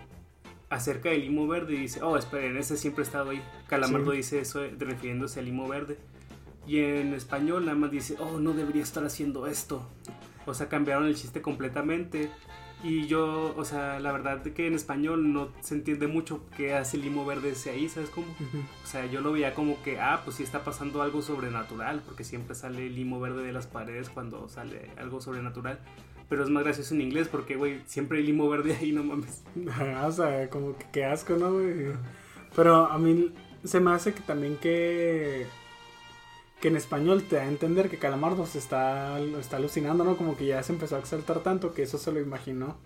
[0.70, 3.42] acerca del limo verde, dice, oh, esperen, ese siempre ha estado ahí.
[3.68, 4.18] Calamardo Sí.
[4.18, 5.98] dice eso eh, refiriéndose al limo verde.
[6.66, 9.88] Y en español nada más dice, oh, no debería estar haciendo esto.
[10.46, 12.30] O sea, cambiaron el chiste completamente.
[12.84, 16.96] Y yo, o sea, la verdad que en español no se entiende mucho qué hace
[16.96, 18.28] el limo verde ese ahí, ¿sabes cómo?
[18.84, 22.22] O sea, yo lo veía como que, ah, pues sí está pasando algo sobrenatural, porque
[22.22, 25.80] siempre sale el limo verde de las paredes cuando sale algo sobrenatural.
[26.28, 29.42] Pero es más gracioso en inglés porque, güey, siempre hay limo verde ahí, no mames.
[30.04, 31.92] O sea como que qué asco no güey
[32.54, 33.32] pero a mí
[33.64, 35.46] se me hace que también que
[36.60, 40.16] que en español te da a entender que Calamardo se está, está alucinando, ¿no?
[40.16, 42.76] Como que ya se empezó a exaltar tanto que eso se lo imaginó.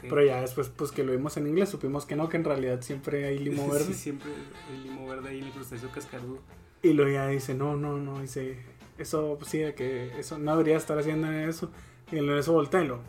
[0.00, 2.80] Pero ya después, pues que lo vimos en inglés, supimos que no, que en realidad
[2.82, 3.86] siempre hay limo verde.
[3.86, 4.30] Sí, siempre
[4.72, 6.38] el limo verde ahí, el crustáceo cascarudo.
[6.82, 8.58] Y luego ya dice, no, no, no, dice,
[8.98, 11.70] eso, pues sí, que eso no debería estar haciendo eso.
[12.12, 13.00] Y en eso voltea y lo,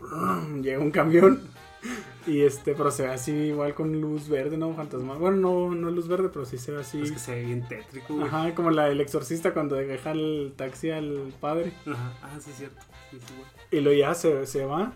[0.62, 1.42] llega un camión.
[2.26, 4.74] Y este, pero se ve así igual con luz verde, ¿no?
[4.74, 5.16] Fantasma.
[5.16, 7.02] Bueno, no, no luz verde, pero sí se ve así.
[7.02, 8.26] Es que se ve bien tétrico, güey.
[8.26, 11.74] Ajá, como la del exorcista cuando deja el taxi al padre.
[11.86, 12.14] Ajá.
[12.22, 12.82] Ah, sí, es cierto.
[13.12, 13.48] Sí, sí, güey.
[13.72, 14.94] Y luego ya se, se va.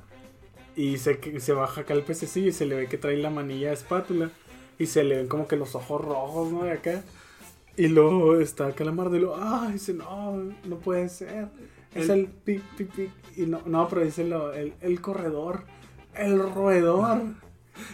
[0.77, 3.67] Y se, se baja acá el pececillo y se le ve que trae la manilla
[3.67, 4.31] de espátula.
[4.79, 6.63] Y se le ven como que los ojos rojos, ¿no?
[6.63, 7.03] De acá.
[7.75, 11.49] Y luego está Calamardo y luego, ah, dice, no, no puede ser.
[11.97, 13.09] Es El- pic, pic, pic.
[13.35, 15.63] Y no, no pero dice lo, el, el corredor,
[16.15, 17.21] el roedor.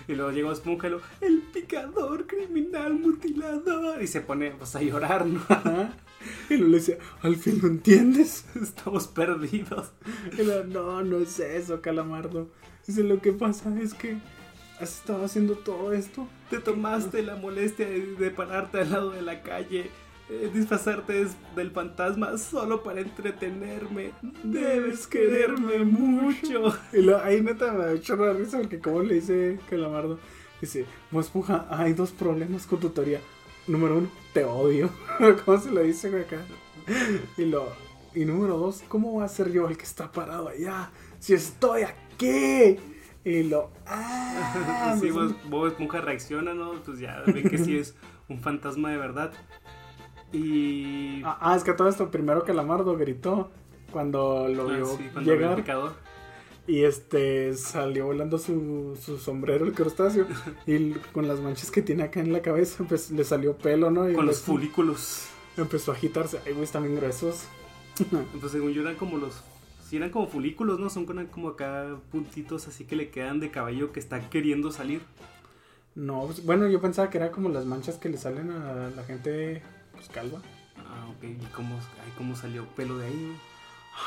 [0.07, 4.01] Y luego llegó Esponja y lo, el picador, criminal, mutilador.
[4.01, 5.41] Y se pone pues a llorar, ¿no?
[6.49, 8.45] Y luego le dice, al fin lo entiendes.
[8.61, 9.91] Estamos perdidos.
[10.39, 12.47] Y luego, no, no es eso, Calamardo.
[12.87, 14.15] Dice, lo que pasa es que
[14.79, 16.29] has estado haciendo todo esto.
[16.49, 19.89] Te tomaste la molestia de, de pararte al lado de la calle,
[20.33, 24.11] eh, disfrazarte del fantasma solo para entretenerme.
[24.43, 26.75] Debes quererme mucho.
[26.93, 30.17] Y lo, ahí neta me hecho la risa porque como le dice Calamardo,
[30.59, 33.19] dice, Bob Esponja, hay dos problemas con tu teoría.
[33.67, 34.89] Número uno, te odio.
[35.45, 36.37] ¿Cómo se lo dice güey, acá?
[37.37, 37.67] Y lo,
[38.15, 40.91] y número dos, ¿cómo va a ser yo el que está parado allá?
[41.19, 42.79] Si estoy aquí.
[43.23, 46.81] Y lo, ah, sí, me Bob, Bob Esponja reacciona, ¿no?
[46.83, 47.95] Pues ya ve que sí es
[48.27, 49.31] un fantasma de verdad.
[50.33, 51.21] Y...
[51.23, 53.51] Ah, ah, es que todo esto primero Calamardo gritó
[53.91, 55.93] cuando lo Ah, vio sí, cuando llegar picador.
[56.65, 60.25] y este salió volando su, su sombrero el crustáceo
[60.65, 64.09] y con las manchas que tiene acá en la cabeza pues le salió pelo, ¿no?
[64.09, 65.27] Y Con los folículos.
[65.55, 66.39] empezó a agitarse.
[66.45, 67.45] Ay, güey, están bien gruesos.
[68.39, 69.43] Pues según yo eran como los...
[69.87, 70.89] Sí, eran como folículos, ¿no?
[70.89, 75.01] Son como acá puntitos así que le quedan de cabello que está queriendo salir.
[75.93, 79.03] No, pues, bueno, yo pensaba que era como las manchas que le salen a la
[79.03, 79.61] gente
[80.05, 80.41] pues calva.
[80.77, 81.23] Ah, ok.
[81.23, 83.37] ¿Y cómo, ay, cómo salió pelo de ahí?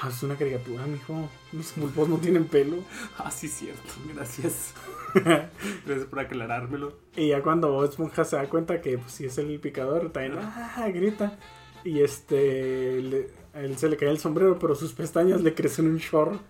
[0.03, 1.29] Ah, es una caricatura, mijo.
[1.53, 2.77] Los pulpos no tienen pelo.
[3.19, 3.93] Ah, sí, cierto.
[4.15, 4.75] Gracias.
[5.15, 6.99] Gracias por aclarármelo.
[7.17, 10.39] Y ya cuando Bob Esponja se da cuenta que pues si es el picador, también
[10.39, 11.39] ah, grita.
[11.85, 15.87] Y este le- a él se le cae el sombrero, pero sus pestañas le crecen
[15.87, 16.41] un chorro.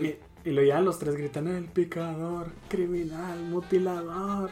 [0.00, 0.16] Y,
[0.48, 4.50] y luego ya los tres gritan el picador, criminal, mutilador.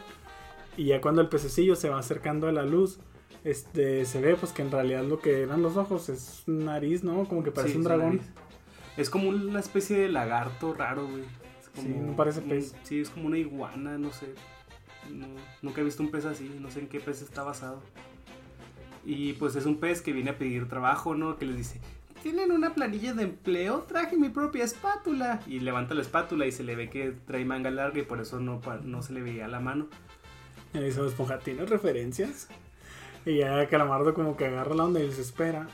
[0.77, 2.99] Y ya cuando el pececillo se va acercando a la luz,
[3.43, 7.03] este se ve pues que en realidad lo que eran los ojos es un nariz,
[7.03, 7.25] ¿no?
[7.27, 8.05] Como que parece Sí, un es dragón.
[8.17, 8.29] nariz.
[8.97, 11.23] Es como una especie de lagarto raro, güey.
[11.61, 12.75] Es como Sí, no parece un- pez.
[12.83, 14.27] sí, es como una iguana, no sé.
[15.09, 15.27] No-
[15.61, 17.81] nunca he visto un pez así, no sé en qué pez está basado.
[19.05, 21.37] Y pues es un pez que viene a pedir trabajo, ¿no?
[21.37, 21.81] Que les dice,
[22.21, 23.79] ¿tienen una planilla de empleo?
[23.87, 25.41] Traje mi propia espátula.
[25.47, 28.39] Y levanta la espátula y se le ve que trae manga larga y por eso
[28.39, 29.87] no, no se le veía la mano.
[30.73, 32.47] Dice Bob Esponja, ¿tienes referencias?
[33.25, 35.67] Y ya Calamardo como que agarra la onda y les espera.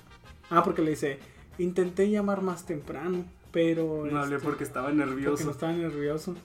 [0.50, 1.20] Ah, porque le dice,
[1.58, 4.06] intenté llamar más temprano, pero...
[4.10, 5.46] No hablé este, porque estaba porque nervioso.
[5.46, 6.36] no estaba nervioso.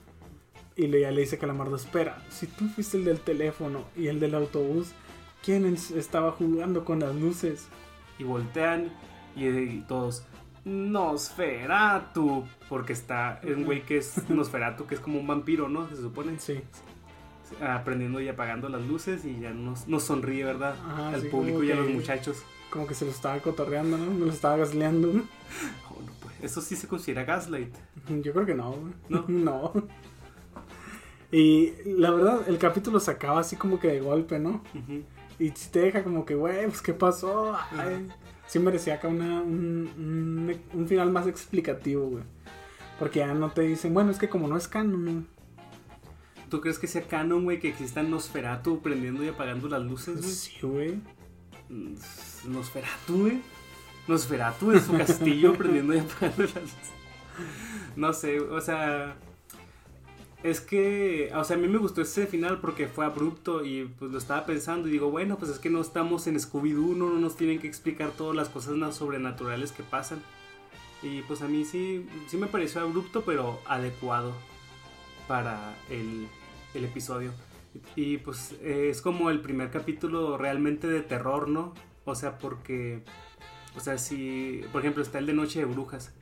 [0.75, 4.19] Y le, ya le dice Calamardo, espera, si tú fuiste el del teléfono y el
[4.19, 4.91] del autobús,
[5.43, 7.67] ¿quién es- estaba jugando con las luces?
[8.19, 8.91] y voltean
[9.35, 10.23] y, y todos
[10.65, 15.95] Nosferatu porque está un güey que es Nosferatu que es como un vampiro no se
[15.97, 16.61] supone Sí.
[17.61, 21.63] Aprendiendo y apagando las luces y ya nos, nos sonríe verdad Ajá, al sí, público
[21.63, 24.11] y a los muchachos Como que se lo estaba cotorreando, ¿no?
[24.11, 25.09] Me lo estaba gasleando.
[25.89, 27.73] Oh, no, pues, eso sí se considera gaslight
[28.21, 28.93] Yo creo que no, güey.
[29.09, 29.25] ¿No?
[29.27, 29.73] no.
[31.31, 34.61] Y la verdad, el capítulo se acaba así como que de golpe, ¿no?
[34.75, 35.03] Ujú.
[35.39, 37.55] Y si te deja como que, güey, pues qué pasó.
[37.71, 38.07] Ay,
[38.45, 42.23] sí merecía acá una, un, un, un final más explicativo, güey.
[42.99, 45.23] Porque ya no te dicen, bueno, es que como no es canon, ¿no?
[46.53, 50.31] ¿Tú crees que sea canon güey que existan Nosferatu prendiendo y apagando las luces güey?
[50.33, 50.91] Sí, güey.
[51.69, 51.95] Mm,
[52.53, 53.39] Nosferatu, güey.
[54.07, 56.91] Nosferatu en su castillo prendiendo y apagando las luces.
[57.95, 59.15] No sé, o sea.
[60.43, 64.11] Es que, o sea, a mí me gustó ese final porque fue abrupto y pues
[64.11, 67.35] lo estaba pensando y digo, bueno, pues es que no estamos en Scooby-Doo, no nos
[67.35, 70.21] tienen que explicar todas las cosas na- sobrenaturales que pasan.
[71.01, 74.33] Y pues a mí sí, sí me pareció abrupto, pero adecuado
[75.29, 76.27] para el,
[76.73, 77.31] el episodio.
[77.95, 81.73] Y pues eh, es como el primer capítulo realmente de terror, ¿no?
[82.05, 83.03] O sea, porque,
[83.75, 86.13] o sea, si, por ejemplo, está el de Noche de Brujas.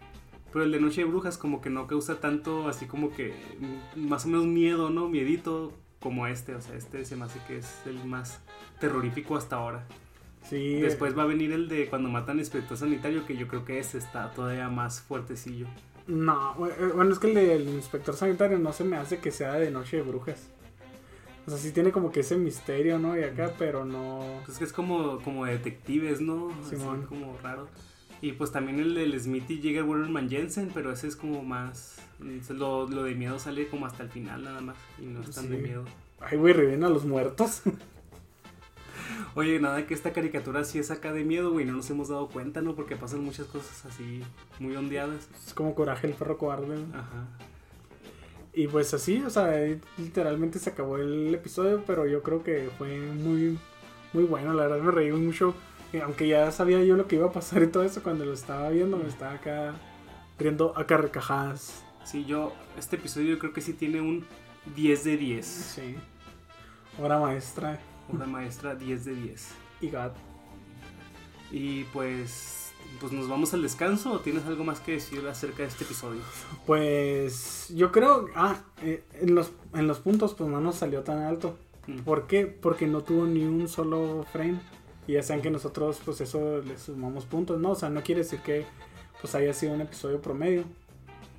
[0.51, 3.33] Pero el de Noche de Brujas como que no causa tanto, así como que
[3.95, 5.07] mm, más o menos miedo, ¿no?
[5.09, 6.55] Miedito como este.
[6.55, 8.41] O sea, este se me hace que es el más
[8.79, 9.85] terrorífico hasta ahora.
[10.43, 10.75] Sí.
[10.81, 13.97] Después va a venir el de cuando matan inspector sanitario, que yo creo que ese
[13.97, 15.67] está todavía más fuertecillo.
[16.11, 19.53] No, eh, bueno, es que el del inspector sanitario no se me hace que sea
[19.53, 20.49] de noche de brujas.
[21.47, 23.17] O sea, sí tiene como que ese misterio, ¿no?
[23.17, 24.41] Y acá, pero no.
[24.45, 26.49] Pues que es como, como detectives, ¿no?
[26.61, 27.05] Así Simón.
[27.07, 27.69] como raro.
[28.21, 32.01] Y pues también el del Smith y Jigger Wolverman Jensen, pero ese es como más.
[32.49, 34.75] Lo, lo de miedo sale como hasta el final nada más.
[34.99, 35.85] Y no es tan de miedo.
[36.19, 37.61] Ay, güey, reviven a los muertos.
[39.33, 41.65] Oye, nada que esta caricatura sí es acá de miedo, güey.
[41.65, 42.75] No nos hemos dado cuenta, ¿no?
[42.75, 44.21] Porque pasan muchas cosas así
[44.59, 45.29] muy ondeadas.
[45.47, 46.75] es como coraje el perro cobarde.
[46.93, 47.27] Ajá.
[48.53, 49.49] Y pues así, o sea,
[49.97, 53.57] literalmente se acabó el episodio, pero yo creo que fue muy,
[54.11, 54.53] muy bueno.
[54.53, 55.55] La verdad me reí mucho.
[55.93, 58.33] eh, Aunque ya sabía yo lo que iba a pasar y todo eso cuando lo
[58.33, 59.75] estaba viendo, me estaba acá
[60.37, 61.85] riendo a carcajadas.
[62.03, 62.51] Sí, yo.
[62.77, 64.25] Este episodio yo creo que sí tiene un
[64.75, 65.45] 10 de 10.
[65.45, 65.95] Sí.
[66.99, 67.79] Obra maestra
[68.11, 69.47] Obra maestra 10 de 10.
[69.81, 70.15] y gat.
[71.51, 72.57] Y pues.
[72.99, 76.19] Pues nos vamos al descanso o tienes algo más que decir acerca de este episodio?
[76.65, 81.19] Pues yo creo, ah, eh, en, los, en los puntos pues no nos salió tan
[81.19, 81.57] alto.
[81.87, 81.99] Mm.
[81.99, 82.47] ¿Por qué?
[82.47, 84.59] Porque no tuvo ni un solo frame.
[85.07, 87.71] Y ya saben que nosotros pues eso le sumamos puntos, ¿no?
[87.71, 88.65] O sea, no quiere decir que
[89.21, 90.63] pues haya sido un episodio promedio.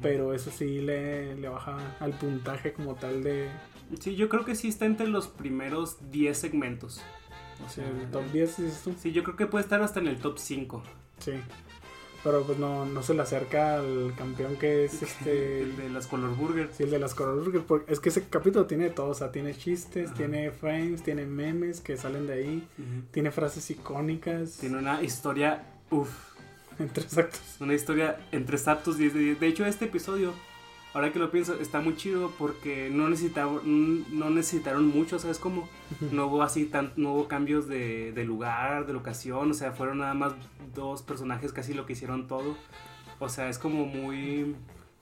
[0.01, 3.49] Pero eso sí le, le baja al puntaje como tal de
[4.01, 7.01] Sí, yo creo que sí está entre los primeros 10 segmentos.
[7.65, 8.95] O sea, el top 10, dices tú.
[8.99, 10.83] Sí, yo creo que puede estar hasta en el top 5.
[11.19, 11.33] Sí.
[12.25, 15.63] Pero pues no, no se le acerca al campeón que es este...
[15.63, 16.71] el de las Color Burger.
[16.73, 19.15] Sí, el de las Coral Burger, porque es que ese capítulo tiene de todo, o
[19.15, 20.17] sea, tiene chistes, Ajá.
[20.17, 22.69] tiene frames, tiene memes que salen de ahí,
[23.11, 26.11] tiene frases icónicas, Tiene una historia, uff,
[26.79, 27.41] en tres actos.
[27.61, 29.41] una historia en tres actos 10 de 10.
[29.41, 30.33] De hecho, este episodio,
[30.95, 35.69] ahora que lo pienso, está muy chido porque no necesitaron, no necesitaron mucho, ¿sabes cómo?
[36.11, 39.99] No hubo así tan, no hubo cambios de, de lugar, de locación, o sea, fueron
[39.99, 40.35] nada más
[40.75, 42.57] dos personajes casi lo que hicieron todo.
[43.19, 44.57] O sea, es como muy...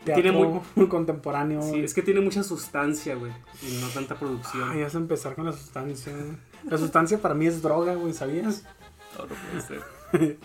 [0.05, 1.61] Teatro Tiene muy, contemporáneo.
[1.61, 3.33] Sí, es que tiene mucha sustancia, güey.
[3.63, 4.71] Y no tanta producción.
[4.71, 6.13] Ay, vas a empezar con la sustancia.
[6.69, 8.65] La sustancia para mí es droga, güey, ¿sabías?
[9.19, 9.83] No, no puede ser.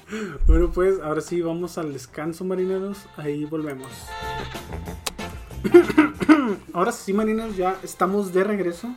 [0.46, 3.08] Bueno, pues ahora sí vamos al descanso, marineros.
[3.18, 3.90] Ahí volvemos.
[6.74, 8.96] ahora sí, marineros, ya estamos de regreso.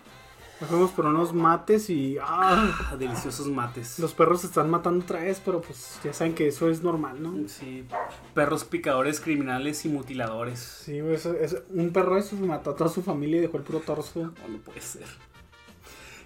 [0.61, 2.19] Nos fuimos por unos mates y.
[2.21, 2.89] ¡ah!
[2.91, 3.99] Ah, deliciosos mates.
[4.01, 7.23] Los perros se están matando otra vez, pero pues ya saben que eso es normal,
[7.23, 7.49] ¿no?
[7.49, 7.85] Sí,
[8.35, 10.59] perros picadores, criminales y mutiladores.
[10.59, 13.57] Sí, güey, eso- eso- un perro de esos mató a toda su familia y dejó
[13.59, 14.19] el puro torso.
[14.21, 15.07] No, no puede ser.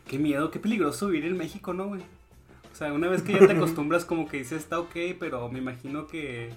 [0.09, 2.01] Qué miedo, qué peligroso vivir en México, ¿no, güey?
[2.01, 5.59] O sea, una vez que ya te acostumbras, como que dices, está ok, pero me
[5.59, 6.55] imagino que,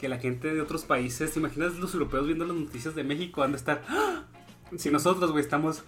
[0.00, 3.42] que la gente de otros países, ¿te imaginas los europeos viendo las noticias de México?
[3.42, 3.82] Han de estar.
[3.88, 4.24] ¡Ah!
[4.76, 5.84] Si nosotros, güey, estamos.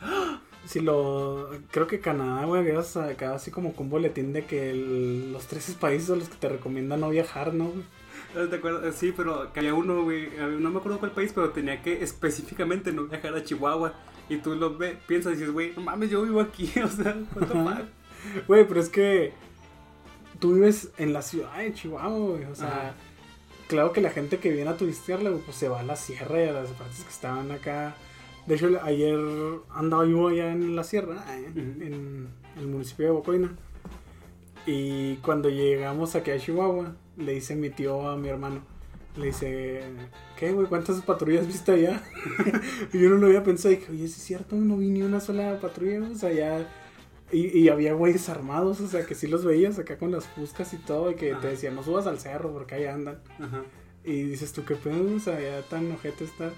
[0.67, 1.49] Si lo.
[1.71, 5.47] Creo que Canadá, güey, había sacado así como con un boletín de que el- los
[5.47, 7.71] 13 países a los que te recomiendan no viajar, ¿no?
[8.35, 8.49] güey?
[8.51, 8.95] ¿Te acuerdas?
[8.95, 13.05] Sí, pero había uno, güey, no me acuerdo cuál país, pero tenía que específicamente no
[13.05, 13.95] viajar a Chihuahua.
[14.29, 17.17] Y tú lo ves, piensas y dices, güey, no mames, yo vivo aquí, o sea,
[17.33, 17.83] ¿cuánto Ajá.
[18.47, 19.33] Güey, pero es que
[20.39, 22.45] tú vives en la ciudad de Chihuahua, güey.
[22.45, 22.95] O sea, Ajá.
[23.73, 26.49] Claro que la gente que viene a turistearle, pues se va a la sierra y
[26.49, 27.95] a las partes que estaban acá.
[28.47, 29.19] De hecho, ayer
[29.71, 31.61] andaba yo allá en la sierra, eh, Ujú.
[31.61, 33.57] en el municipio de Bocoina.
[34.67, 38.61] Y cuando llegamos aquí a Chihuahua, le dice mi tío a mi hermano.
[39.17, 39.83] Le dice,
[40.39, 40.67] ¿qué, güey?
[40.67, 42.03] ¿Cuántas patrullas viste allá?
[42.93, 43.73] y yo no lo había pensado.
[43.73, 46.01] Y dije, oye, ¿sí es cierto, no vi ni una sola patrulla.
[46.11, 46.67] O sea, ya
[47.33, 50.73] y, y había güeyes armados, o sea, que sí los veías acá con las fuscas
[50.75, 51.41] y todo, y que Ajá.
[51.41, 53.19] te decían, no subas al cerro porque ahí andan.
[53.41, 53.63] Ajá.
[54.05, 56.51] Y dices tú, qué pedo, o sea, ya tan ojete está.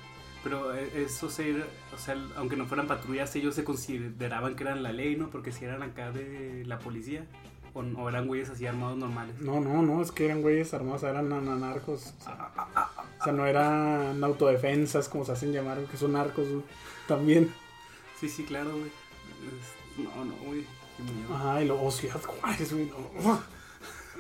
[0.43, 1.55] Pero eh, eso se,
[1.95, 5.31] o sea, aunque no fueran patrullas, ellos se consideraban que eran la ley, ¿no?
[5.31, 7.27] Porque si eran acá de la policía,
[7.73, 9.37] o, o eran güeyes así armados normales.
[9.41, 12.15] No, no, no, es que eran güeyes armados, eran nan- narcos.
[12.21, 12.51] O sea,
[13.21, 16.63] o sea, no eran autodefensas como se hacen llamar, que son narcos güey,
[17.09, 17.51] también.
[18.21, 18.91] Sí, sí, claro, güey.
[19.99, 20.65] No, no, güey.
[20.97, 21.35] Qué miedo.
[21.35, 22.91] Ajá, y luego Ciudad Juárez, güey.
[23.23, 23.41] no.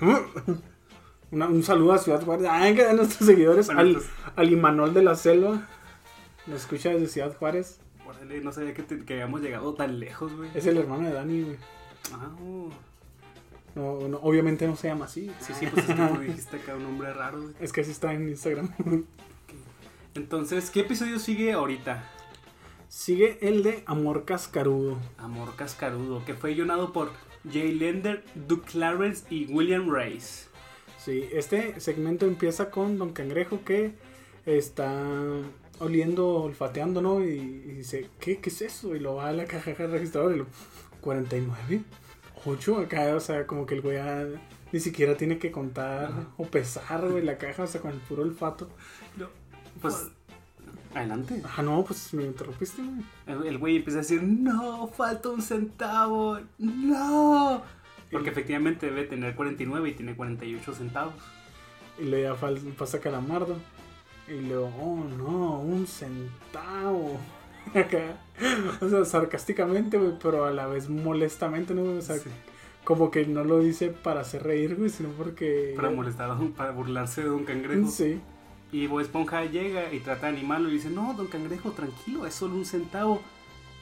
[1.30, 2.46] Una- un saludo a Ciudad Juárez.
[2.48, 4.00] Ay, que a nuestros seguidores, al,
[4.36, 5.66] al Imanol de la Selva.
[6.46, 7.78] Nos escucha desde Ciudad Juárez.
[8.06, 10.50] Órale, no sabía que, te- que habíamos llegado tan lejos, güey.
[10.54, 11.56] Es el hermano de Dani, güey.
[12.12, 12.68] Ah, oh.
[13.74, 15.32] No, no, obviamente no se llama así.
[15.40, 17.54] Sí, sí, pues es que tú dijiste acá un nombre raro, güey.
[17.58, 18.68] Es que así está en Instagram.
[20.14, 22.08] Entonces, ¿qué episodio sigue ahorita?
[22.94, 24.96] Sigue el de Amor Cascarudo.
[25.18, 27.10] Amor Cascarudo, que fue guionado por
[27.52, 30.46] Jay Lender, Duke Clarence y William Rice.
[30.96, 33.94] Sí, este segmento empieza con Don Cangrejo que
[34.46, 34.94] está
[35.80, 37.20] oliendo, olfateando, ¿no?
[37.24, 38.94] Y, y dice, ¿qué, ¿qué es eso?
[38.94, 40.46] Y lo va a la caja registradora y lo...
[41.00, 41.82] 49,
[42.46, 44.24] 8 acá, o sea, como que el güey ya
[44.70, 46.28] ni siquiera tiene que contar Ajá.
[46.36, 48.68] o pesar, güey, la caja, o sea, con el puro olfato.
[49.16, 49.26] No,
[49.82, 50.12] Pues
[50.94, 51.42] Adelante.
[51.56, 53.48] Ah, no, pues me interrumpiste, güey.
[53.48, 57.62] El güey empieza a decir, no, falta un centavo, no.
[58.10, 61.14] Porque efectivamente debe tener 49 y tiene 48 centavos.
[61.98, 62.36] Y le da
[62.78, 63.56] pasa Calamardo.
[64.28, 67.18] Y luego, oh no, un centavo.
[68.80, 71.82] O sea, sarcásticamente, güey, pero a la vez molestamente, ¿no?
[71.98, 72.28] O sea, Sí.
[72.84, 75.72] como que no lo dice para hacer reír, güey, sino porque.
[75.76, 77.88] Para molestar, un- para burlarse de Don Cangrejo.
[77.88, 78.20] Sí.
[78.74, 82.34] Y Bob Esponja llega y trata de animarlo y dice, no, Don Cangrejo, tranquilo, es
[82.34, 83.22] solo un centavo.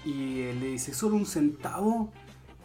[0.04, 2.12] Y él le dice, ¿solo un centavo?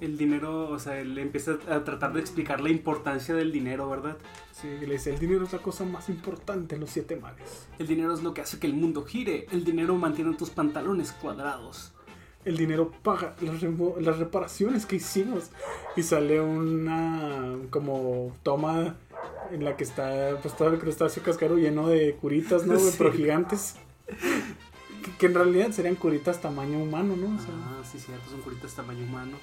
[0.02, 4.18] El dinero, o sea, él empieza a tratar de explicar la importancia del dinero, ¿verdad?
[4.52, 7.70] Sí, le dice, el dinero es la cosa más importante en los siete mares.
[7.80, 9.48] El dinero es lo que hace que el mundo gire.
[9.54, 11.94] El dinero mantiene tus pantalones cuadrados.
[12.44, 13.64] El dinero paga las,
[14.02, 15.50] las reparaciones que hicimos.
[15.96, 18.98] Y sale una como toma
[19.52, 22.78] en la que está pues todo el crustáceo cascaro lleno de curitas, ¿no?
[22.80, 22.96] Sí.
[22.98, 23.76] Pero gigantes.
[25.04, 27.36] Que, que en realidad serían curitas tamaño humano, ¿no?
[27.36, 29.38] O sea, Ah, sí, cierto, son curitas tamaño humano.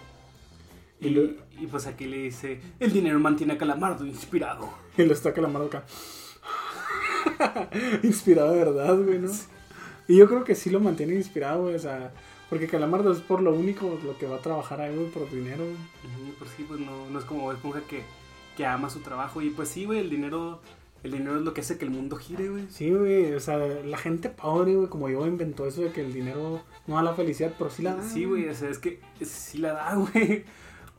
[1.01, 4.71] Y Y, lo- y pues aquí le dice, el dinero mantiene a Calamardo inspirado.
[4.97, 5.85] y lo está calamando acá.
[8.03, 9.31] inspirado de verdad, güey, ¿no?
[10.09, 12.13] Y yo creo que sí lo mantiene inspirado, güey, o sea,
[12.51, 15.65] porque Calamardo es por lo único lo que va a trabajar ahí, güey, por dinero,
[15.65, 16.33] güey.
[16.39, 18.03] Pues sí, pues no, no es como Esponja que,
[18.57, 19.43] que ama su trabajo.
[19.43, 20.61] Y pues sí, güey, el dinero,
[21.03, 22.67] el dinero es lo que hace que el mundo gire, güey.
[22.71, 26.13] Sí, güey, o sea, la gente pobre, güey, como yo inventó eso de que el
[26.13, 28.03] dinero no da la felicidad, pero sí la da.
[28.03, 30.45] Sí, güey, o sea, es que sí la da, güey.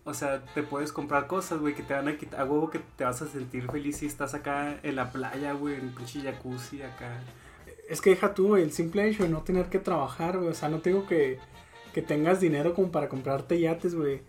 [0.08, 2.80] O sea, te puedes comprar cosas, güey, que te van a quitar, a huevo que
[2.96, 6.84] te vas a sentir feliz si estás acá en la playa, güey, en pinche jacuzzi,
[6.84, 7.24] acá.
[7.90, 10.54] Es que deja tú, güey, el simple hecho de no tener que trabajar, güey, o
[10.54, 11.40] sea, no te digo que,
[11.92, 14.22] que tengas dinero como para comprarte yates, güey,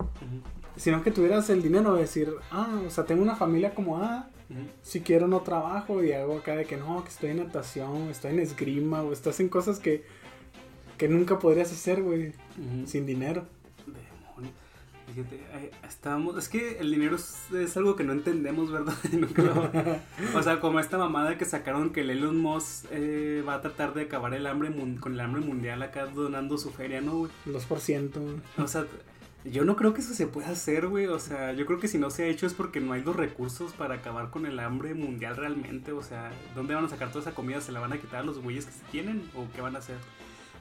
[0.77, 4.59] sino que tuvieras el dinero de decir, ah, o sea, tengo una familia acomodada, ujú.
[4.81, 8.31] si quiero no trabajo y hago acá de que no, que estoy en natación, estoy
[8.31, 10.03] en esgrima, o estás en cosas que,
[10.97, 12.33] que nunca podrías hacer, güey,
[12.85, 13.45] sin dinero.
[13.85, 14.51] Demonio.
[15.13, 15.39] Fíjate,
[15.87, 16.37] estábamos.
[16.37, 18.93] Es que el dinero es, es algo que no entendemos, ¿verdad?
[19.13, 23.55] Nunca lo- O sea, como esta mamada que sacaron que el Elon Musk eh, va
[23.55, 26.99] a tratar de acabar el hambre mun- con el hambre mundial acá donando su feria,
[26.99, 27.31] ¿no, güey?
[27.47, 28.11] 2%.
[28.19, 28.35] güey.
[28.57, 28.85] O sea,
[29.45, 31.07] yo no creo que eso se pueda hacer, güey.
[31.07, 33.15] O sea, yo creo que si no se ha hecho es porque no hay los
[33.15, 35.91] recursos para acabar con el hambre mundial realmente.
[35.93, 37.61] O sea, ¿dónde van a sacar toda esa comida?
[37.61, 39.23] ¿Se la van a quitar a los güeyes que se tienen?
[39.35, 39.95] ¿O qué van a hacer?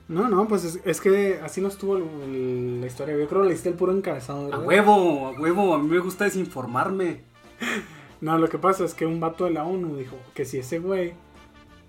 [0.09, 3.17] No, no, pues es, es que así no estuvo el- la historia.
[3.17, 4.65] Yo creo que le diste el puro encabezado, ¡A ¿verdad?
[4.67, 5.27] huevo!
[5.29, 5.75] ¡A huevo!
[5.75, 7.23] A mí me gusta desinformarme.
[8.19, 10.79] No, lo que pasa es que un vato de la ONU dijo que si ese
[10.79, 11.13] güey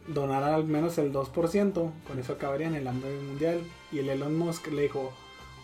[0.09, 3.61] donara al menos el 2%, con eso acabaría en el hambre mundial.
[3.93, 5.13] Y el Elon Musk le dijo,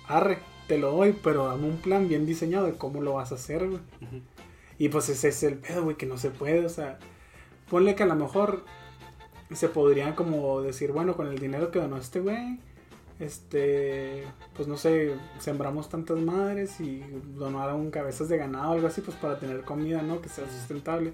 [0.07, 3.35] arre, te lo doy, pero dame un plan bien diseñado de cómo lo vas a
[3.35, 3.81] hacer, güey.
[4.77, 6.99] Y pues ese es el pedo, güey, que no se puede, o sea,
[7.69, 8.63] ponle que a lo mejor
[9.53, 12.59] se podría como decir, bueno, con el dinero que donó este güey,
[13.19, 14.23] este,
[14.55, 17.03] pues no sé, sembramos tantas madres y
[17.35, 20.21] donaron cabezas de ganado o algo así, pues para tener comida, ¿no?
[20.21, 21.13] Que sea sustentable.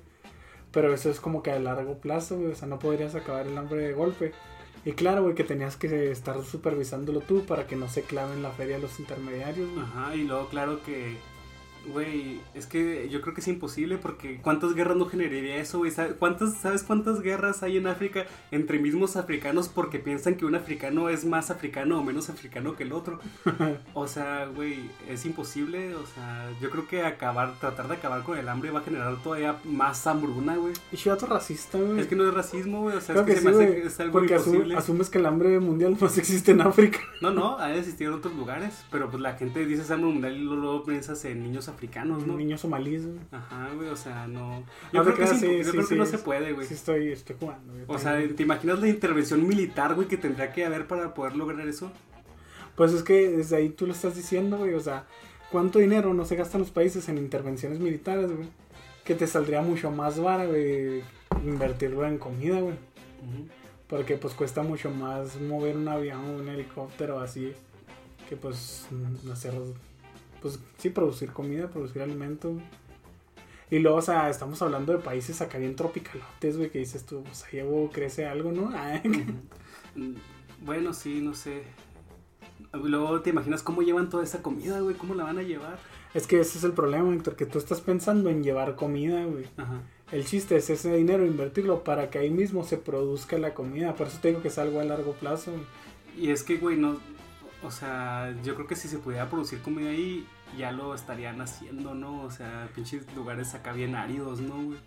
[0.72, 3.58] Pero eso es como que a largo plazo, güey, o sea, no podrías acabar el
[3.58, 4.34] hambre de golpe.
[4.86, 8.52] Y claro, güey, que tenías que estar supervisándolo tú para que no se claven la
[8.52, 9.70] feria los intermediarios.
[9.78, 11.18] Ajá, y luego claro que,
[11.88, 15.92] güey, es que yo creo que es imposible porque ¿cuántas guerras no generaría eso, güey?
[15.92, 20.56] ¿Sabes cuántas, ¿Sabes cuántas guerras hay en África entre mismos africanos porque piensan que un
[20.56, 23.20] africano es más africano o menos africano que el otro?
[23.94, 28.38] O sea, güey, es imposible, o sea, yo creo que acabar, tratar de acabar con
[28.38, 30.74] el hambre va a generar todavía más hambruna, güey.
[30.92, 32.00] Y chivato racista, güey.
[32.00, 33.82] Es que no es racismo, güey, o sea, es que, que se sí, me hace
[33.82, 34.76] que es algo porque imposible.
[34.76, 37.00] asumes que el hambre mundial más existe en África.
[37.22, 40.38] No, no, ha de existir en otros lugares, pero pues la gente dice hambre mundial
[40.38, 42.36] y luego piensas en niños africanos, ¿no?
[42.36, 43.20] Niños somalíes, güey.
[43.32, 44.64] Ajá, güey, o sea, no.
[44.92, 46.68] Yo creo que, creas, sí, sí, yo sí, creo que sí, no se puede, güey.
[46.68, 47.86] Sí, estoy, estoy jugando, güey.
[47.88, 48.20] O sea.
[48.36, 51.92] ¿te imaginas la intervención militar, güey, que tendría que haber para poder lograr eso?
[52.76, 54.74] Pues es que desde ahí tú lo estás diciendo, güey.
[54.74, 55.06] O sea,
[55.52, 58.50] ¿cuánto dinero no se gastan los países en intervenciones militares, güey?
[59.04, 61.04] Que te saldría mucho más vara, güey,
[61.44, 62.76] invertirlo en comida, güey.
[63.88, 67.54] Porque pues cuesta mucho más mover un avión, un helicóptero, así.
[68.30, 69.54] Que pues mm, hacer,
[70.41, 72.54] pues sí, producir comida, producir alimento.
[73.71, 77.23] Y luego, o sea, estamos hablando de países acá bien tropicalotes, güey, que dices tú,
[77.23, 77.62] pues ahí
[77.94, 78.71] crece algo, ¿no?
[78.73, 79.02] Ah,
[79.96, 80.13] Mm,
[80.65, 81.63] Bueno, sí, no sé.
[82.73, 85.79] Luego te imaginas cómo llevan toda esa comida, güey, cómo la van a llevar.
[86.13, 89.46] Es que ese es el problema, Héctor, que tú estás pensando en llevar comida, güey.
[89.58, 89.81] Ajá.
[90.12, 93.96] El chiste es ese dinero invertirlo para que ahí mismo se produzca la comida.
[93.96, 95.52] Por eso te digo que es algo a largo plazo.
[95.52, 95.63] güey.
[96.17, 96.98] Y es que, güey, no.
[97.64, 100.26] O sea, yo creo que si se pudiera producir comida ahí,
[100.58, 102.22] ya lo estarían haciendo, ¿no?
[102.24, 104.80] O sea, pinches lugares acá bien áridos, ¿no, güey?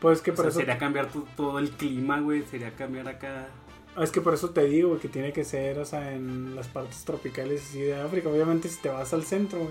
[0.00, 0.58] Pues que O por sea, eso.
[0.60, 2.44] sería cambiar to- todo el clima, güey.
[2.44, 3.48] Sería cambiar acá.
[3.96, 6.54] Ah, Es que por eso te digo, güey, que tiene que ser, o sea, en
[6.54, 8.28] las partes tropicales así de África.
[8.28, 9.70] Obviamente, si te vas al centro, güey,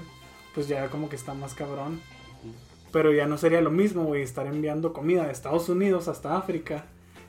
[0.53, 2.01] pues ya como que está más cabrón.
[2.91, 6.85] Pero ya no sería lo mismo, güey, estar enviando comida de Estados Unidos hasta África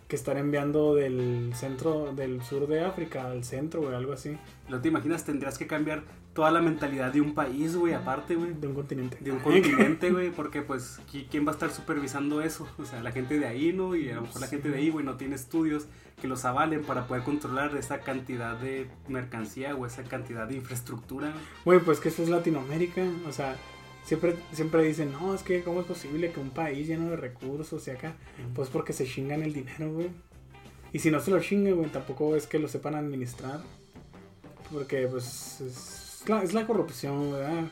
[0.09, 4.36] que estar enviando del centro, del sur de África al centro, güey, algo así.
[4.68, 6.02] No te imaginas, tendrías que cambiar
[6.32, 8.52] toda la mentalidad de un país, güey, aparte, güey.
[8.52, 9.16] De un continente.
[9.20, 12.68] De un continente, güey, porque pues, ¿qui- ¿quién va a estar supervisando eso?
[12.78, 13.96] O sea, la gente de ahí, ¿no?
[13.96, 15.86] Y a lo mejor la gente de ahí, güey, no tiene estudios
[16.20, 21.32] que los avalen para poder controlar esa cantidad de mercancía o esa cantidad de infraestructura.
[21.64, 23.57] Güey, pues que eso es Latinoamérica, o sea,
[24.07, 27.86] siempre, siempre dicen, no, es que cómo es posible que un país lleno de recursos
[27.86, 28.14] y acá,
[28.54, 30.09] pues porque se chingan el dinero, güey.
[30.92, 33.61] Y si no se lo chingan, güey, tampoco es que lo sepan administrar.
[34.72, 37.64] Porque, pues, es la, es la corrupción, ¿verdad?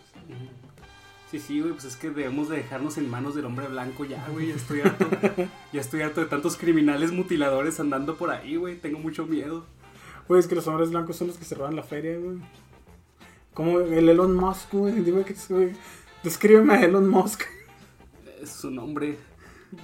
[1.31, 4.29] Sí, sí, güey, pues es que debemos de dejarnos en manos del hombre blanco ya,
[4.29, 5.09] güey, ya estoy harto.
[5.73, 9.65] ya estoy harto de tantos criminales mutiladores andando por ahí, güey, tengo mucho miedo.
[10.29, 12.39] Güey, es que los hombres blancos son los que se roban la feria, güey.
[13.53, 15.73] Como el Elon Musk, güey, dime que es, güey.
[16.25, 17.43] Descríbeme a Elon Musk.
[18.41, 19.19] Es un hombre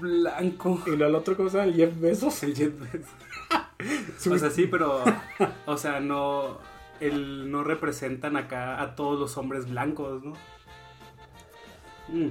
[0.00, 0.82] blanco.
[0.86, 2.42] Y el otro cosa, el Jeff Bezos.
[2.42, 3.10] El Jeff Bezos.
[4.30, 5.02] O sea, sí, pero,
[5.64, 6.58] o sea, no,
[7.00, 10.32] él no representan acá a todos los hombres blancos, ¿no?
[12.08, 12.28] Mm.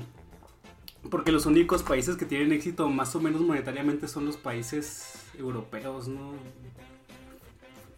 [1.09, 6.07] Porque los únicos países que tienen éxito más o menos monetariamente son los países europeos,
[6.07, 6.33] ¿no?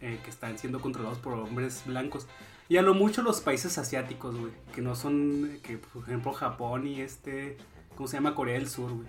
[0.00, 2.26] Eh, que están siendo controlados por hombres blancos.
[2.72, 4.50] Y a lo mucho los países asiáticos, güey.
[4.74, 7.58] Que no son, que por ejemplo Japón y este,
[7.96, 8.34] ¿cómo se llama?
[8.34, 9.08] Corea del Sur, güey.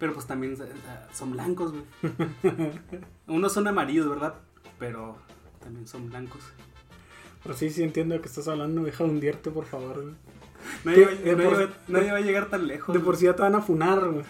[0.00, 0.66] Pero pues también eh,
[1.12, 1.84] son blancos, güey.
[3.28, 4.34] Unos son amarillos, ¿verdad?
[4.80, 5.16] Pero
[5.60, 6.42] también son blancos.
[7.44, 8.82] Pero sí, sí entiendo de qué estás hablando.
[8.82, 10.14] Deja de hundirte, por favor, güey.
[10.84, 12.92] Nadie, va, De nadie por- va- nadie va a llegar tan lejos.
[12.92, 14.24] De por sí ya te van a funar, güey.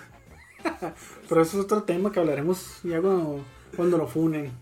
[1.28, 3.40] Pero eso es otro tema que hablaremos ya cuando,
[3.74, 4.52] cuando lo funen.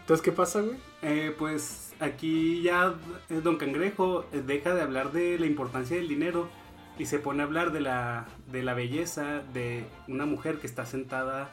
[0.00, 0.78] Entonces, ¿qué pasa, güey?
[1.02, 2.94] Eh, pues aquí ya
[3.42, 6.48] Don Cangrejo eh, deja de hablar de la importancia del dinero
[6.98, 10.84] y se pone a hablar de la, de la belleza de una mujer que está
[10.84, 11.50] sentada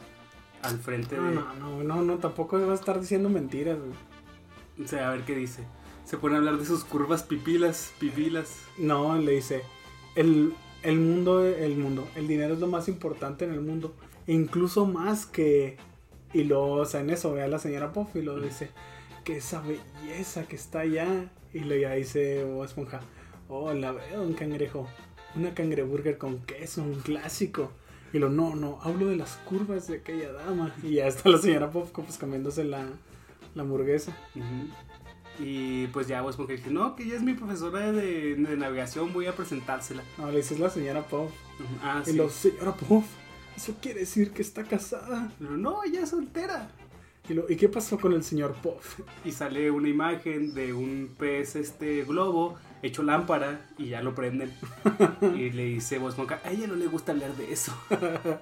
[0.62, 1.36] al frente No, de...
[1.36, 4.86] no, no, no, no, tampoco va a estar diciendo mentiras, güey.
[4.86, 5.64] O sea, a ver qué dice.
[6.04, 8.58] Se pone a hablar de sus curvas pipilas, pipilas.
[8.78, 9.64] No, le dice,
[10.16, 13.94] el, el mundo, el mundo, el dinero es lo más importante en el mundo.
[14.26, 15.78] E incluso más que...
[16.34, 18.70] Y luego, o sea, en eso ve a la señora Puff y lo dice,
[19.28, 21.30] que esa belleza que está allá.
[21.54, 23.02] Y luego ya dice Bob Esponja,
[23.50, 24.88] oh, la veo, un cangrejo.
[25.36, 27.74] Una cangreburger con queso, un clásico.
[28.14, 30.74] Y lo, no, no, hablo de las curvas de aquella dama.
[30.82, 32.88] Y ya está la señora Puff pues comiéndose la,
[33.54, 34.16] la hamburguesa.
[35.40, 39.12] Y pues ya vos porque dije, no, que ella es mi profesora de, de navegación,
[39.12, 40.04] voy a presentársela.
[40.18, 41.32] No, le dices la señora Puff.
[41.60, 41.80] Ujú.
[41.84, 42.16] Ah, Y sí.
[42.16, 43.06] lo, señora Puff,
[43.58, 45.30] eso quiere decir que está casada.
[45.38, 46.70] Pero no, ella es soltera.
[47.30, 49.02] Y, lo, ¿y qué pasó con el señor Puff?
[49.26, 54.54] Y sale una imagen de un pez este globo hecho lámpara y ya lo prenden.
[55.36, 57.74] y le dice Bob Esponja, a ella no le gusta hablar de eso.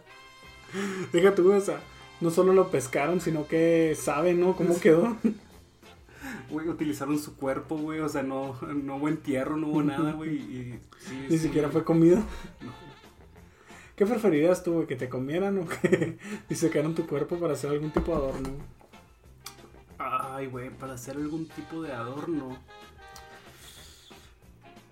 [1.13, 1.79] Güey, o sea,
[2.19, 4.55] no solo lo pescaron, sino que sabe, ¿no?
[4.55, 5.15] ¿Cómo quedó?
[6.49, 10.35] Güey, utilizaron su cuerpo, güey, o sea, no, no hubo entierro, no hubo nada, güey.
[10.35, 12.17] y sí, Ni siquiera fue comida.
[12.61, 12.85] no.
[13.95, 14.87] ¿Qué preferirías tú, güey?
[14.87, 16.17] ¿Que te comieran o que
[16.49, 18.49] disecaran tu cuerpo para hacer algún tipo de adorno?
[19.97, 22.57] Ay, güey, para hacer algún tipo de adorno.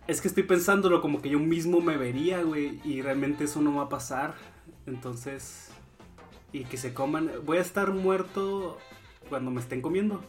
[0.08, 3.76] Es que estoy pensándolo como que yo mismo me vería, güey, y realmente eso no
[3.76, 4.36] va a pasar.
[4.86, 5.70] Entonces,
[6.52, 7.32] y que se coman.
[7.46, 8.78] Voy a estar muerto
[9.30, 10.22] cuando me estén comiendo.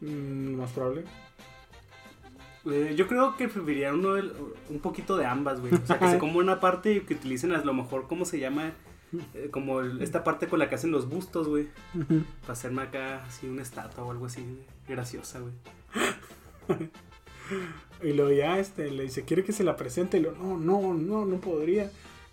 [0.00, 1.04] Mm, más probable.
[2.66, 4.32] Eh, yo creo que preferiría uno del-
[4.70, 5.74] un poquito de ambas, güey.
[5.74, 8.38] O sea, que se coma una parte y que utilicen a lo mejor, ¿cómo se
[8.38, 8.72] llama?
[9.34, 11.68] Eh, como el- esta parte con la que hacen los bustos, güey.
[12.42, 14.44] Para hacerme acá así una estatua o algo así
[14.88, 15.52] graciosa, güey.
[18.02, 20.16] Y luego ya este, le dice, ¿quiere que se la presente?
[20.18, 21.90] Y lo, no, no, no, no podría.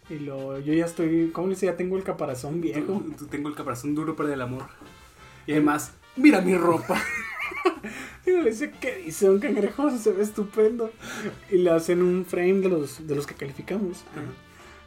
[0.09, 1.65] Y lo, yo ya estoy, ¿cómo le dice?
[1.67, 3.01] Ya tengo el caparazón viejo.
[3.05, 4.63] Tú- tú tengo el caparazón duro para el amor.
[5.47, 7.01] Y además, mira mi ropa.
[8.25, 9.89] Y le dice, ¿qué dice un cangrejo?
[9.97, 10.91] Se ve estupendo.
[11.51, 14.03] Y le hacen un frame de los, de los que calificamos.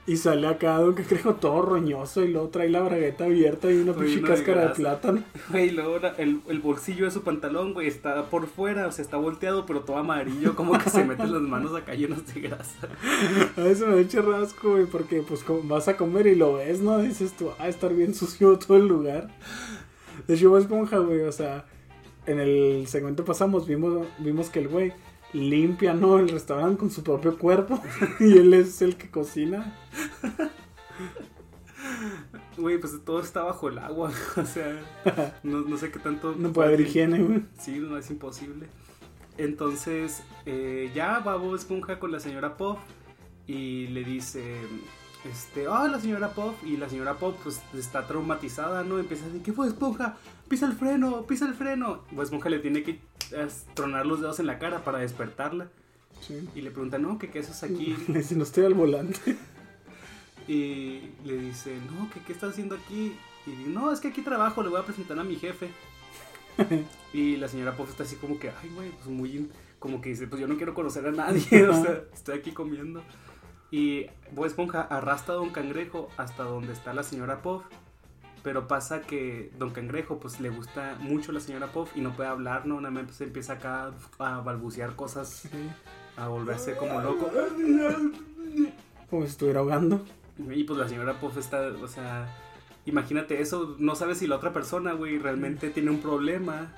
[0.07, 3.95] Y sale acá un cangrejo todo roñoso y luego trae la bragueta abierta y una
[3.95, 5.23] pinche cáscara de plátano.
[5.51, 9.03] Güey, luego la- el, el bolsillo de su pantalón, güey, está por fuera, o sea,
[9.03, 12.87] está volteado, pero todo amarillo, como que se meten las manos acá llenas de grasa.
[13.57, 16.99] A veces me da churrasco, güey, porque pues vas a comer y lo ves, ¿no?
[16.99, 19.29] Dices tú, ah, estar bien sucio todo el lugar.
[20.29, 21.65] De hecho, esponja, güey, o sea,
[22.27, 24.93] en el segmento pasamos, vimos, vimos que el güey
[25.35, 26.19] limpia, ¿no?
[26.19, 27.83] El restaurante con su propio cuerpo
[28.21, 29.77] y él es el que cocina.
[32.57, 34.13] Güey, pues todo está bajo el agua.
[34.37, 34.81] O sea,
[35.43, 36.35] no, no sé qué tanto.
[36.39, 37.43] No puede haber higiene, güey.
[37.59, 38.69] Sí, no es imposible.
[39.37, 42.79] Entonces, eh, ya va Bob Esponja con la señora Puff
[43.47, 44.57] y le dice,
[45.25, 46.55] este, ah, la señora Puff.
[46.65, 48.99] Y la señora Puff, pues está traumatizada, ¿no?
[48.99, 50.17] Empieza a decir, ¿qué fue Esponja?
[50.55, 52.05] Pisa el freno, pisa el freno.
[52.13, 53.01] Bob Esponja le tiene que
[53.75, 55.67] tronar los dedos en la cara para despertarla.
[56.21, 56.49] Sí.
[56.55, 57.19] Y le pregunta, ¿no?
[57.19, 57.97] ¿Qué, qué haces aquí?
[58.07, 59.37] Le dice, no estoy al volante.
[60.47, 63.17] Y le dice, no, ¿qué, qué estás haciendo aquí?
[63.47, 65.71] Y dice, no, es que aquí trabajo, le voy a presentar a mi jefe.
[67.13, 69.51] y la señora Puff está así como que, ay, güey, pues muy,
[69.81, 73.03] como que dice, pues yo no quiero conocer a nadie, o sea, estoy aquí comiendo.
[73.73, 77.65] Y Bob Esponja arrastra a Don Cangrejo hasta donde está la señora Puff.
[78.45, 82.29] Pero pasa que Don Cangrejo, pues le gusta mucho la señora Puff y no puede
[82.29, 82.79] hablar, ¿no?
[82.79, 85.49] Nada más pues, empieza acá a balbucear cosas,
[86.19, 87.31] a volverse como loco.
[89.09, 90.05] Como si estuviera ahogando.
[90.39, 92.29] Y pues la señora Puff está, o sea,
[92.85, 96.71] imagínate eso, no sabes si la otra persona, güey, realmente tiene un problema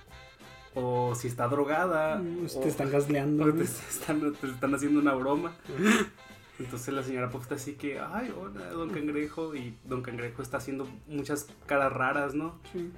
[0.76, 2.22] o si está drogada.
[2.22, 3.44] o, Te están gasleando.
[3.44, 5.52] o te, están, te están haciendo una broma.
[6.58, 9.54] Entonces la señora Puff está así que, ay, hola, don Cangrejo.
[9.54, 12.58] Y don Cangrejo está haciendo muchas caras raras, ¿no?
[12.72, 12.90] Sí.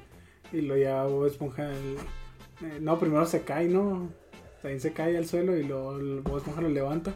[0.52, 1.70] Y lo ya Bob Esponja.
[1.72, 4.08] eh, no, primero se cae, ¿no?
[4.62, 7.14] También se cae al suelo y lo, Bob Esponja lo levanta.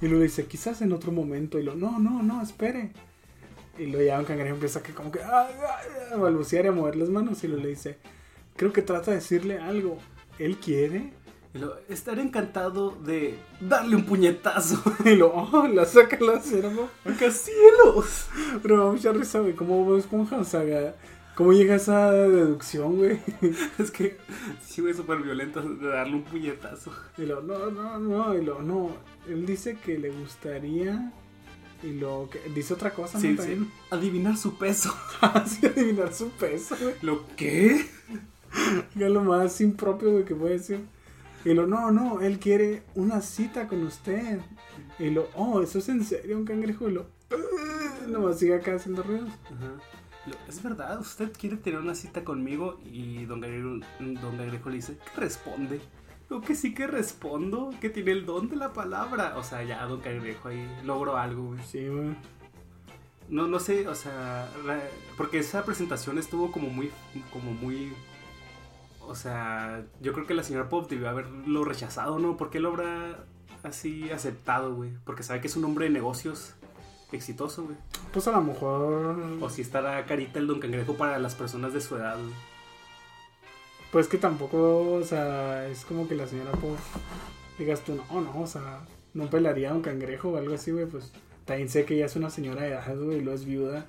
[0.00, 1.58] Y le dice, quizás en otro momento.
[1.58, 2.92] Y lo, no, no, no, espere.
[3.78, 6.72] Y luego ya un cangrejo empieza que como que "Ah, ah", a balbucear y a
[6.72, 7.44] mover las manos.
[7.44, 7.98] Y luego le dice,
[8.56, 9.98] creo que trata de decirle algo.
[10.38, 11.12] ¿Él quiere?
[11.56, 14.82] Y lo, estaré encantado de darle un puñetazo.
[15.04, 16.88] Y lo, oh, la saca la cera, ¿no?
[17.30, 18.26] ¡Cielos!
[18.62, 19.54] Pero me da mucha risa, güey.
[19.54, 20.36] ¿Cómo Esponja?
[20.36, 20.94] O sea,
[21.34, 23.20] ¿cómo llega a esa deducción, güey?
[23.78, 24.18] Es que
[24.66, 26.92] sí, güey, súper violento de darle un puñetazo.
[27.16, 28.90] Y lo, no, no, no, y lo, no.
[29.28, 31.12] Él dice que le gustaría.
[31.82, 33.42] Y lo que dice otra cosa, Sí, ¿no?
[33.42, 33.70] sí.
[33.90, 34.94] Adivinar su peso.
[35.20, 36.94] Así adivinar su peso, güey.
[37.02, 37.86] ¿Lo qué?
[38.98, 40.95] Es lo más impropio, güey, que puede decir.
[41.46, 44.40] Y lo, no, no, él quiere una cita con usted.
[44.98, 46.88] Y lo, oh, ¿eso es en serio, un cangrejo?
[46.88, 49.30] Y lo, "Uh", nomás sigue acá haciendo ruidos.
[50.26, 50.98] Lo- ¿Es verdad?
[51.00, 52.80] ¿Usted quiere tener una cita conmigo?
[52.84, 55.80] Y don Cangrejo, don Cangrejo le dice, ¿qué responde?
[56.28, 59.34] Lo que sí que respondo, que tiene el don de la palabra.
[59.38, 61.60] O sea, ya don Cangrejo ahí logró algo, güey.
[61.62, 62.16] Sí, güey.
[63.28, 64.82] No, no sé, o sea, la-
[65.16, 66.90] porque esa presentación estuvo como muy,
[67.32, 67.92] como muy...
[69.06, 72.36] O sea, yo creo que la señora Pop debió haberlo rechazado, ¿no?
[72.36, 73.24] ¿Por qué lo habrá
[73.62, 74.90] así aceptado, güey?
[75.04, 76.54] Porque sabe que es un hombre de negocios
[77.12, 77.76] exitoso, güey.
[78.12, 79.16] Pues a lo mejor.
[79.40, 82.18] O si estará carita el don cangrejo para las personas de su edad.
[82.18, 82.34] güey.
[83.92, 86.80] Pues que tampoco, o sea, es como que la señora Puff
[87.58, 88.80] digas tú, no, no, o sea,
[89.14, 91.12] no pelaría a un cangrejo o algo así, güey, pues
[91.44, 93.86] también sé que ella es una señora de edad, güey, y lo es viuda.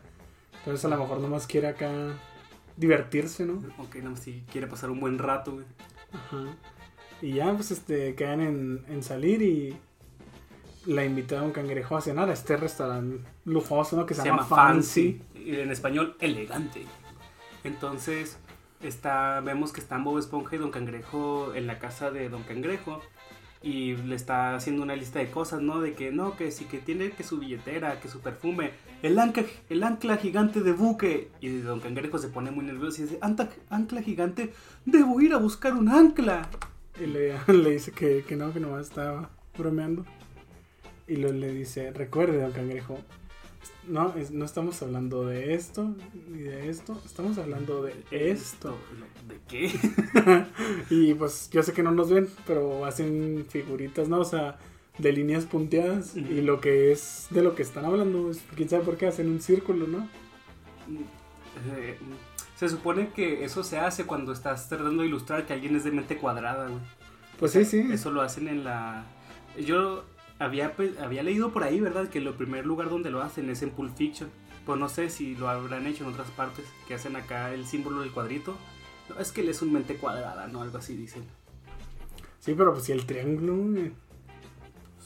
[0.60, 1.92] Entonces a lo mejor nomás quiere acá
[2.78, 3.62] divertirse, ¿no?
[3.80, 5.66] Ok, más si quiere pasar un buen rato, güey.
[6.14, 6.56] Ajá.
[7.22, 9.76] Y ya, pues, este, quedan en, en salir y
[10.88, 14.06] la invita a un cangrejo a cenar a este restaurante lujoso, ¿no?
[14.06, 15.22] Que se, llama, Fancy.
[15.36, 16.86] Y en español, elegante.
[17.64, 18.38] Entonces,
[18.82, 23.02] está, vemos que están Bob Esponja y Don Cangrejo en la casa de Don Cangrejo.
[23.62, 25.82] Y le está haciendo una lista de cosas, ¿no?
[25.82, 28.72] De que no, que sí, que tiene que su billetera, que su perfume,
[29.04, 31.30] el ancla, el ancla gigante de buque.
[31.42, 34.54] Y Don Cangrejo se pone muy nervioso y dice, "Anta- ancla gigante,
[34.86, 36.50] debo ir a buscar un ancla.
[37.02, 40.06] Y le, le dice que, que no, que nomás estaba bromeando.
[41.08, 43.00] Y le dice, recuerde, don cangrejo,
[43.88, 45.96] no, es- no estamos hablando de esto
[46.30, 48.76] ni de esto, estamos hablando de esto.
[49.28, 49.72] ¿De qué?
[50.90, 54.20] Y pues yo sé que no nos ven, pero hacen figuritas, ¿no?
[54.20, 54.58] O sea,
[54.98, 56.16] de líneas punteadas.
[56.16, 59.30] Y lo que es de lo que están hablando, es, quién sabe por qué hacen
[59.30, 60.08] un círculo, ¿no?
[61.70, 61.98] Eh,
[62.56, 65.92] se supone que eso se hace cuando estás tratando de ilustrar que alguien es de
[65.92, 66.82] mente cuadrada, güey.
[67.40, 67.88] Pues sí, sí.
[67.92, 69.06] Eso lo hacen en la...
[69.64, 70.06] Yo
[70.40, 72.10] había, pe- había leído por ahí, ¿verdad?
[72.10, 74.30] Que el primer lugar donde lo hacen es en Pulp Fiction.
[74.66, 78.02] Pues no sé si lo habrán hecho en otras partes, que hacen acá el símbolo
[78.02, 78.58] del cuadrito.
[79.08, 80.62] No, es que él es un mente cuadrada, ¿no?
[80.62, 81.24] Algo así dicen.
[82.40, 83.92] Sí, pero pues si el triángulo, güey.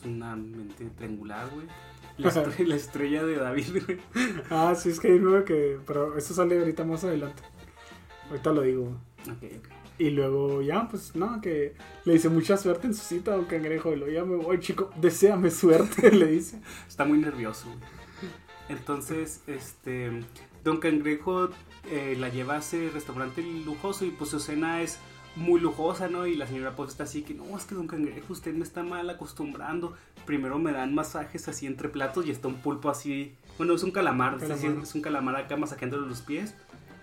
[0.05, 1.67] Una mente triangular, güey.
[2.17, 3.99] La, estre- la estrella de David, güey.
[4.49, 5.79] Ah, sí, es que hay uno que.
[5.87, 7.41] Pero eso sale ahorita más adelante.
[8.29, 8.97] Ahorita lo digo.
[9.23, 9.67] Ok, ok.
[9.97, 11.73] Y luego ya, pues no, que
[12.05, 13.91] le dice mucha suerte en su cita a un cangrejo.
[13.93, 16.59] Y luego ya me voy, chico, deséame suerte, le dice.
[16.87, 17.67] Está muy nervioso.
[17.67, 17.79] güey.
[18.69, 20.11] Entonces, este,
[20.63, 21.49] Don Cangrejo
[21.89, 24.97] eh, la lleva a ese restaurante lujoso y pues su cena es
[25.35, 26.27] muy lujosa, ¿no?
[26.27, 28.83] Y la señora Puff está así que, no, es que don Cangrejo, usted me está
[28.83, 29.93] mal acostumbrando.
[30.25, 33.33] Primero me dan masajes así entre platos y está un pulpo así.
[33.57, 34.61] Bueno, es un calamar, es, Calamar.
[34.61, 36.55] decir, es un calamar acá masajeándole los pies.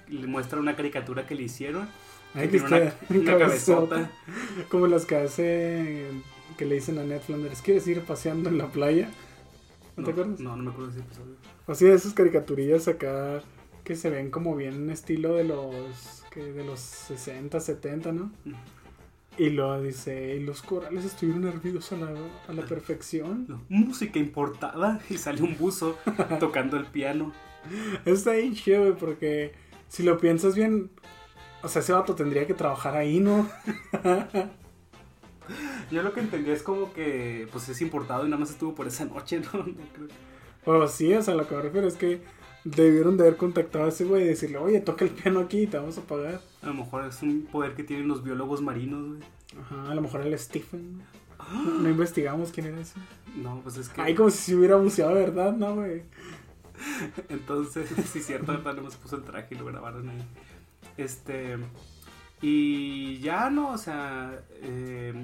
[0.09, 1.89] Le muestra una caricatura que le hicieron.
[2.35, 4.11] Ay, que tiene una, una cabezota.
[4.69, 6.07] Como las que hace.
[6.57, 9.11] Que le dicen a Ned Flanders: ¿Quieres ir paseando en la playa?
[9.97, 10.41] ¿No, te acuerdas?
[10.41, 11.35] No, no me acuerdo de ese episodio.
[11.67, 13.43] O sea, esas caricaturillas acá
[13.85, 18.31] que se ven como bien estilo de los que de los 60, 70, ¿no?
[19.37, 22.11] Y lo dice, y los corales estuvieron hervidos a la,
[22.49, 23.47] a la perfección.
[23.49, 25.97] No, música importada y sale un buzo
[26.41, 27.33] tocando el piano.
[28.05, 29.53] Está ahí chido, güey, porque
[29.89, 30.91] si lo piensas bien,
[31.63, 33.49] o sea, ese vato tendría que trabajar ahí, ¿no?
[35.91, 38.87] Yo lo que entendí es como que pues es importado y nada más estuvo por
[38.87, 39.53] esa noche, ¿no?
[39.67, 40.09] No creo.
[40.65, 42.21] Pero sí, o sea, lo que me refiero es que
[42.65, 45.67] debieron de haber contactado a ese güey y decirle, oye, toca el piano aquí y
[45.67, 46.41] te vamos a pagar.
[46.63, 49.21] A lo mejor es un poder que tienen los biólogos marinos, güey.
[49.61, 51.03] Ajá, a lo mejor el Stephen.
[51.53, 52.99] No, no investigamos quién era ese.
[53.37, 54.01] No, pues es que...
[54.01, 56.03] Ay, como si se hubiera buceado verdad, ¿no, güey?
[57.29, 60.25] Entonces, sí, cierto, verdad, no se puso el traje y lo grabaron ahí.
[60.97, 61.57] Este.
[62.41, 64.43] Y ya no, o sea.
[64.63, 65.15] eh,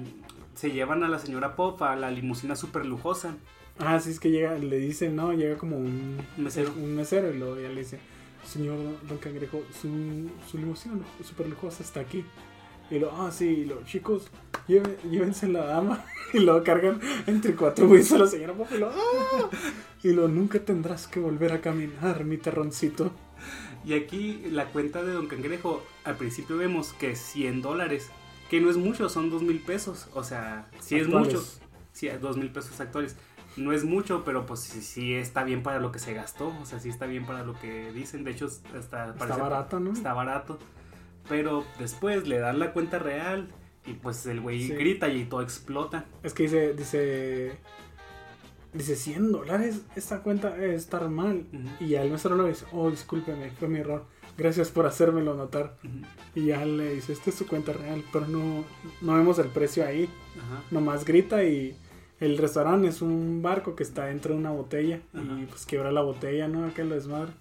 [0.55, 3.35] se llevan a la señora Pop a la limusina súper lujosa.
[3.79, 6.71] Ah, sí, es que llega, le dicen, no, llega como un Mesero.
[6.77, 7.99] Un mesero y luego ya le dice,
[8.45, 12.23] señor Don Cangrejo, su, su limusina super lujosa está aquí.
[12.89, 14.29] Y lo, ah, sí, y lo, chicos,
[14.67, 16.05] lleve- llévense la dama.
[16.33, 19.49] Y luego cargan entre cuatro güeyes a la señora Pop y lo, ah.
[20.03, 23.11] Y lo, nunca tendrás que volver a caminar, mi terroncito.
[23.85, 28.09] Y aquí la cuenta de Don Cangrejo, al principio vemos que es 100 dólares.
[28.49, 30.07] Que no es mucho, son 2 mil pesos.
[30.13, 31.33] O sea, sí es Actuales.
[31.33, 31.45] mucho.
[31.93, 33.15] Sí, 2 mil pesos actuales.
[33.57, 36.47] No es mucho, pero pues sí, sí está bien para lo que se gastó.
[36.61, 38.23] O sea, sí está bien para lo que dicen.
[38.23, 39.93] De hecho, está, Está parece- barato, ¿no?
[39.93, 40.59] Está barato.
[41.29, 43.47] Pero después le dan la cuenta real
[43.85, 44.73] y pues el güey Sí.
[44.73, 46.05] grita y todo explota.
[46.23, 47.57] Es que dice, dice,
[48.73, 51.45] dice 100 dólares, esta cuenta debe estar mal.
[51.79, 54.05] Y ya el mesero le dice, oh, discúlpeme, fue mi error.
[54.37, 55.77] Gracias por hacérmelo notar.
[56.35, 58.65] Y ya le dice, esta es su cuenta real, pero no,
[59.01, 60.09] no vemos el precio ahí.
[60.71, 61.77] Nomás grita y
[62.19, 65.01] el restaurante es un barco que está dentro de una botella.
[65.13, 66.65] Y pues quiebra la botella, ¿no?
[66.65, 67.31] Aquel desmadre.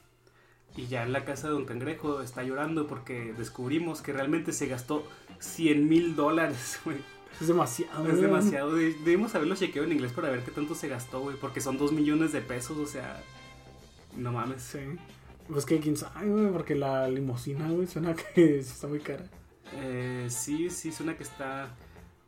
[0.77, 4.67] Y ya en la casa de Don Cangrejo está llorando porque descubrimos que realmente se
[4.67, 5.07] gastó
[5.39, 6.97] 100 mil dólares, güey.
[7.41, 8.09] Es demasiado.
[8.09, 8.75] Es demasiado.
[8.75, 11.37] de- Debimos haberlo chequeado en inglés para ver qué tanto se gastó, güey.
[11.37, 13.23] Porque son 2 millones de pesos, o sea.
[14.17, 14.63] No mames.
[14.63, 14.79] Sí.
[15.49, 19.25] Pues que quién sabe, güey, porque la limusina, güey, suena que está muy cara.
[19.75, 21.75] Eh, sí, sí, suena que está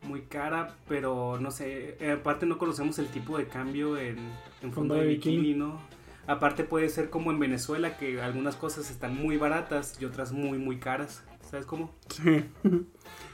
[0.03, 1.97] muy cara, pero no sé.
[1.99, 4.17] eh, aparte, no conocemos el tipo de cambio en,
[4.61, 5.79] en fondo de bikini, ¿no?
[6.27, 10.57] Aparte, puede ser como en Venezuela, que algunas cosas están muy baratas y otras muy,
[10.57, 11.23] muy caras.
[11.49, 11.93] ¿Sabes cómo?
[12.09, 12.45] Sí.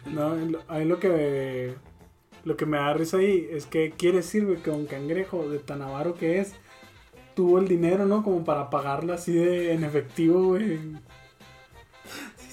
[0.06, 0.34] No,
[0.68, 1.76] a mí lo que
[2.44, 5.60] lo que me da risa ahí es que quiere decir, güey, que un cangrejo de
[5.60, 6.56] tan avaro que es
[7.36, 8.22] tuvo el dinero, ¿no?
[8.22, 10.80] Como para pagarla así de en efectivo, güey.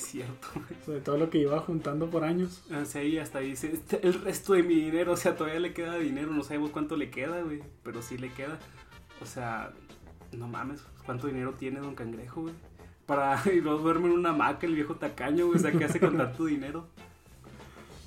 [0.01, 0.49] Sí, es cierto.
[0.87, 2.63] Sobre todo lo que iba juntando por años.
[2.85, 5.97] Sea, ahí hasta dice, "Este, el resto de mi dinero, o sea, todavía le queda
[5.97, 8.59] dinero, no sabemos cuánto le queda, güey, pero sí le queda.
[9.23, 9.73] O sea,
[10.33, 12.55] no mames, ¿cuánto dinero tiene Don Cangrejo, güey?
[13.07, 16.01] Para y luego duerme en una hamaca el viejo tacaño, güey, o sea, ¿qué hace
[16.01, 16.89] con tanto dinero?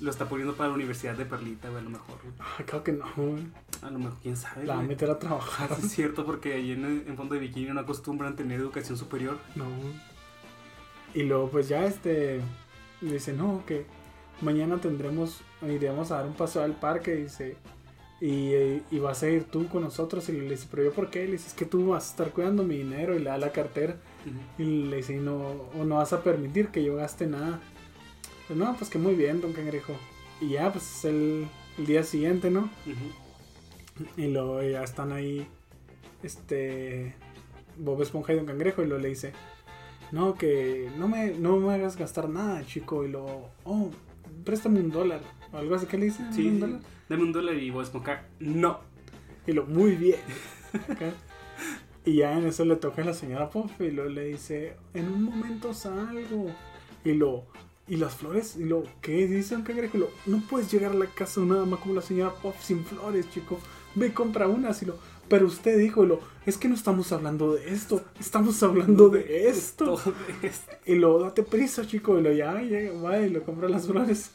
[0.00, 2.34] Lo está poniendo para la Universidad de Perlita, güey, a lo mejor, güey.
[2.40, 3.46] Ah, claro que no, güey.
[3.82, 5.68] A lo mejor, quién sabe, La va a meter a trabajar.
[5.76, 9.38] Sí, es cierto, porque allí en, en fondo de bikini no acostumbran tener educación superior.
[9.54, 9.66] No.
[11.14, 12.40] Y luego, pues ya este.
[13.00, 13.86] Dice, no, que
[14.40, 15.40] mañana tendremos.
[15.62, 17.14] Iremos a dar un paseo al parque.
[17.14, 17.56] Dice.
[18.20, 18.52] Y,
[18.90, 20.28] y vas a ir tú con nosotros.
[20.28, 21.24] Y le dice, pero yo por qué?
[21.26, 23.14] Le dice, es que tú vas a estar cuidando mi dinero.
[23.14, 23.96] Y le da la cartera.
[24.58, 25.36] Y le dice, "Y no,
[25.78, 27.60] o no vas a permitir que yo gaste nada.
[28.46, 29.94] Pues no, pues que muy bien, don Cangrejo.
[30.40, 31.46] Y ya, pues es el,
[31.78, 32.68] el día siguiente, ¿no?
[34.16, 35.46] Y luego ya están ahí,
[36.22, 37.14] este,
[37.78, 39.32] Bob Esponja y Don Cangrejo, y luego le dice,
[40.14, 43.90] no, que no me, no me hagas gastar nada, chico, y luego, oh,
[44.44, 45.20] préstame un dólar,
[45.52, 46.24] o algo así, ¿qué le dice?
[46.30, 46.80] Sí, ¿Un dólar?
[47.08, 48.28] dame un dólar y voy a esponjar.
[48.38, 48.78] No.
[49.44, 50.20] Y lo, muy bien.
[52.06, 55.08] Y ya en eso le toca a la señora Puff, y luego le dice, en
[55.08, 56.46] un momento salgo,
[57.04, 57.46] y lo...
[57.86, 59.98] Y las flores, y lo, ¿qué dice Don Cangrejo?
[59.98, 62.58] Y lo, no puedes llegar a la casa de una dama como la señora Puff
[62.62, 63.58] sin flores, chico.
[63.94, 64.96] Ve, y compra unas, y lo,
[65.28, 69.48] pero usted dijo, y lo, es que no estamos hablando de esto, estamos hablando de
[69.48, 69.96] esto.
[69.96, 70.72] Todo de esto.
[70.86, 74.30] Y lo, date prisa, chico, y lo, ya, ya, va, y lo compra las flores.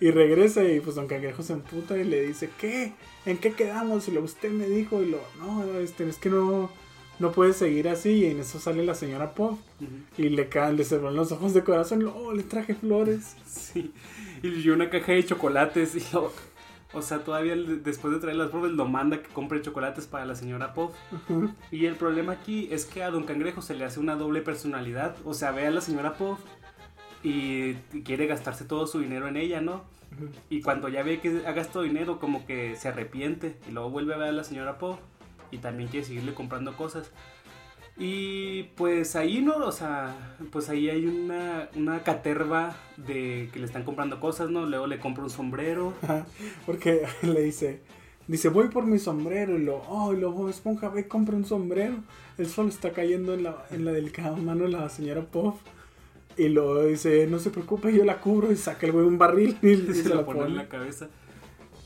[0.00, 2.94] Y regresa, y pues Don Cangrejo se emputa y le dice, ¿qué?
[3.26, 4.08] ¿En qué quedamos?
[4.08, 6.70] Y lo, usted me dijo, y lo, no, este, es que no,
[7.18, 8.10] no puedes seguir así.
[8.12, 9.34] Y en eso sale la señora.
[9.36, 9.58] Ujú.
[10.16, 12.02] Y le caen, le cerran los ojos de corazón.
[12.06, 13.36] Oh, le traje flores.
[13.46, 13.92] Sí.
[14.42, 16.32] y una caja de chocolates y lo,
[16.92, 20.34] o sea, todavía después de traer las pruebas lo manda que compre chocolates para la
[20.34, 20.92] señora Puff.
[21.70, 25.16] Y el problema aquí es que a Don Cangrejo se le hace una doble personalidad.
[25.24, 26.40] O sea, ve a la señora Puff
[27.22, 27.74] y
[28.04, 29.84] quiere gastarse todo su dinero en ella, ¿no?
[30.48, 33.56] Y cuando ya ve que ha gastado dinero, como que se arrepiente.
[33.68, 34.96] Y luego vuelve a ver a la señora Puff
[35.52, 37.10] y también quiere seguirle comprando cosas.
[38.02, 40.16] Y pues ahí no, o sea,
[40.50, 44.64] pues ahí hay una, una caterva de que le están comprando cosas, ¿no?
[44.64, 45.92] Luego le compra un sombrero.
[46.64, 47.82] porque le dice,
[48.26, 49.58] dice, voy por mi sombrero.
[49.58, 51.96] Y lo, oh, y luego Esponja, ve, compra un sombrero.
[52.38, 55.56] El sol está cayendo en la, en la delicada mano de la señora Puff.
[56.38, 58.50] Y lo dice, no se preocupe, yo la cubro.
[58.50, 61.10] Y saca el güey un barril y, se, lo pone en la cabeza.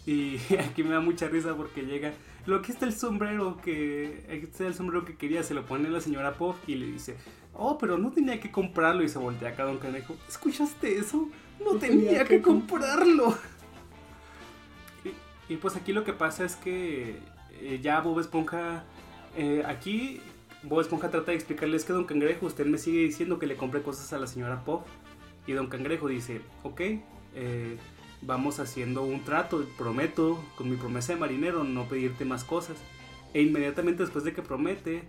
[0.06, 2.12] Y aquí me da mucha risa porque llega
[2.46, 6.00] lo que está el sombrero que este el sombrero que quería, se lo pone la
[6.00, 7.16] señora Pop y le dice,
[7.54, 11.28] oh, pero no tenía que comprarlo y se voltea acá Don Canejo, ¿escuchaste eso?
[11.64, 13.36] No, tenía, que, comprarlo.
[15.48, 17.18] Y, pues aquí lo que pasa es que
[17.60, 18.84] eh, ya Bob Esponja,
[19.36, 20.20] eh, aquí
[20.62, 23.82] Bob Esponja trata de explicarles que Don Cangrejo, usted me sigue diciendo que le compre
[23.82, 24.86] cosas a la señora Pop.
[25.46, 26.80] Y Don Cangrejo dice, ok,
[27.34, 27.76] eh,
[28.26, 32.76] vamos haciendo un trato, prometo con mi promesa de marinero no pedirte más cosas.
[33.32, 35.08] E inmediatamente después de que promete,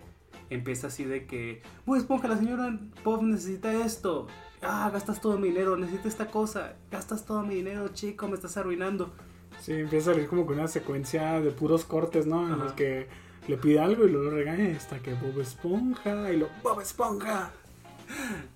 [0.50, 4.26] empieza así de que, pues esponja, la señora Pop necesita esto.
[4.62, 6.74] Ah, gastas todo mi dinero, necesito esta cosa.
[6.90, 9.12] Gastas todo mi dinero, chico, me estás arruinando.
[9.60, 12.52] Sí, empieza a salir como con una secuencia de puros cortes, ¿no?
[12.52, 13.08] En los que
[13.48, 17.52] le pide algo y luego lo regaña hasta que Bob Esponja y lo Bob Esponja.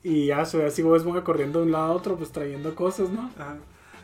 [0.03, 2.75] Y ya se ve así Bob Esponja corriendo de un lado a otro, pues trayendo
[2.75, 3.31] cosas, ¿no?
[3.39, 3.57] Ajá.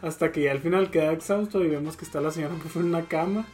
[0.02, 3.02] Hasta que ya al final queda exhausto y vemos que está la señora en una
[3.04, 3.46] cama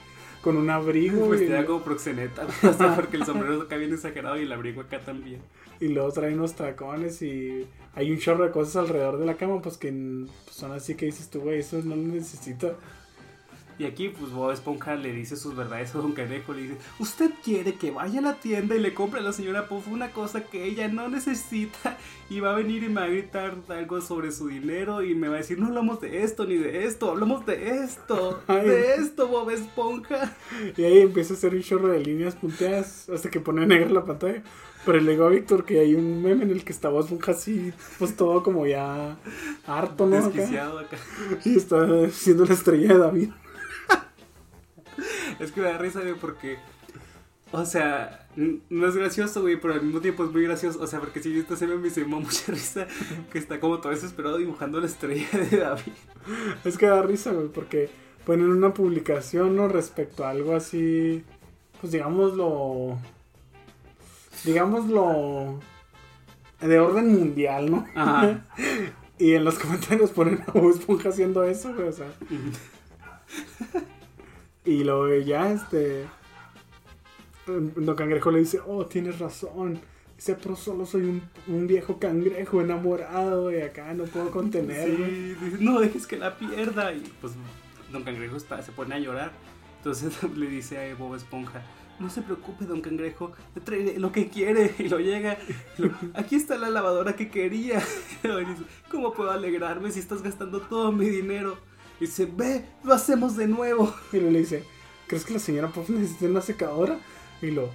[0.42, 1.26] con un abrigo.
[1.26, 5.00] Pues te como proxeneta, hasta porque el sombrero acá bien exagerado y el abrigo acá
[5.00, 5.40] también.
[5.80, 9.60] Y luego trae unos tacones y hay un chorro de cosas alrededor de la cama,
[9.62, 12.76] pues que pues, son así que dices tú, güey, eso no lo necesito.
[13.78, 16.52] Y aquí, pues Bob Esponja le dice sus verdades a Don Canejo.
[16.52, 19.68] Le dice: Usted quiere que vaya a la tienda y le compre a la señora
[19.68, 21.96] Puff una cosa que ella no necesita.
[22.30, 25.02] Y va a venir y me va a gritar algo sobre su dinero.
[25.02, 28.42] Y me va a decir: No hablamos de esto ni de esto, hablamos de esto.
[28.46, 30.36] De esto, Bob Esponja.
[30.76, 34.04] Y ahí empieza a hacer un chorro de líneas punteadas hasta que pone negra la
[34.04, 34.42] pantalla.
[34.84, 37.32] Pero le digo a Víctor que hay un meme en el que está Bob Esponja
[37.32, 39.16] así, pues todo como ya
[39.64, 40.20] harto, ¿no?
[40.20, 40.96] Desquiciado acá.
[41.44, 43.30] Y está siendo la estrella de David
[45.42, 46.58] es que me da risa, güey, porque.
[47.50, 50.80] O sea, no es gracioso, güey, pero al mismo tiempo es muy gracioso.
[50.80, 52.86] O sea, porque si esta se me hizo mucha risa
[53.30, 55.92] que está como todo desesperado dibujando la estrella de David.
[56.64, 57.90] Es que da risa, güey, porque
[58.24, 59.68] ponen una publicación, ¿no?
[59.68, 61.24] Respecto a algo así,
[61.80, 62.98] pues digámoslo,
[64.44, 65.60] digámoslo,
[66.60, 67.86] de orden mundial, ¿no?
[67.94, 68.46] Ajá.
[69.18, 72.06] y en los comentarios ponen a Bob Esponja haciendo eso, güey, o sea.
[74.64, 76.06] Y luego ya, este.
[77.46, 79.80] Don Cangrejo le dice: Oh, tienes razón.
[80.16, 85.04] Dice, pero solo soy un, un viejo cangrejo enamorado y acá no puedo contenerlo.
[85.06, 86.92] Sí, no dejes que la pierda.
[86.92, 87.32] Y pues
[87.90, 89.32] Don Cangrejo se pone a llorar.
[89.78, 91.62] Entonces le dice a Bob Esponja:
[91.98, 93.32] No se preocupe, Don Cangrejo,
[93.64, 94.72] trae lo que quiere.
[94.78, 95.38] Y lo llega.
[96.14, 97.78] Aquí está la lavadora que quería.
[98.22, 101.58] Dice: ¿Cómo puedo alegrarme si estás gastando todo mi dinero?
[102.02, 103.94] Y dice, ve, lo hacemos de nuevo.
[104.12, 104.64] Y le dice,
[105.06, 106.98] ¿crees que la señora Puff necesita una secadora?
[107.40, 107.68] Y lo,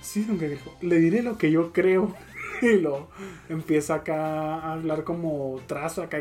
[0.00, 2.14] sí, don dijo, le diré lo que yo creo.
[2.62, 3.08] Y lo
[3.50, 6.18] empieza acá a hablar como trazo acá.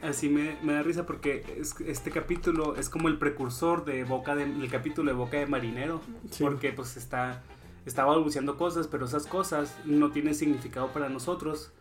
[0.00, 4.44] Así me, me, da risa porque este capítulo es como el precursor de Boca de,
[4.44, 6.00] el capítulo de Boca de Marinero.
[6.38, 7.42] Porque pues está,
[7.84, 11.72] está balbuceando cosas, pero esas cosas no tienen significado para nosotros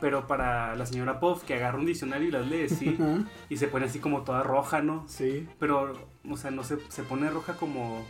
[0.00, 2.96] pero para la señora Puff que agarra un diccionario y las lee, sí,
[3.48, 5.04] y se pone así como toda roja, ¿no?
[5.08, 5.46] Sí.
[5.58, 5.92] Pero,
[6.28, 8.04] o sea, no se, se pone roja como,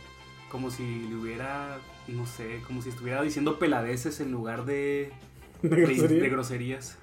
[0.51, 1.77] como si le hubiera,
[2.07, 5.11] no sé, como si estuviera diciendo peladeces en lugar de,
[5.61, 6.97] de, groserías.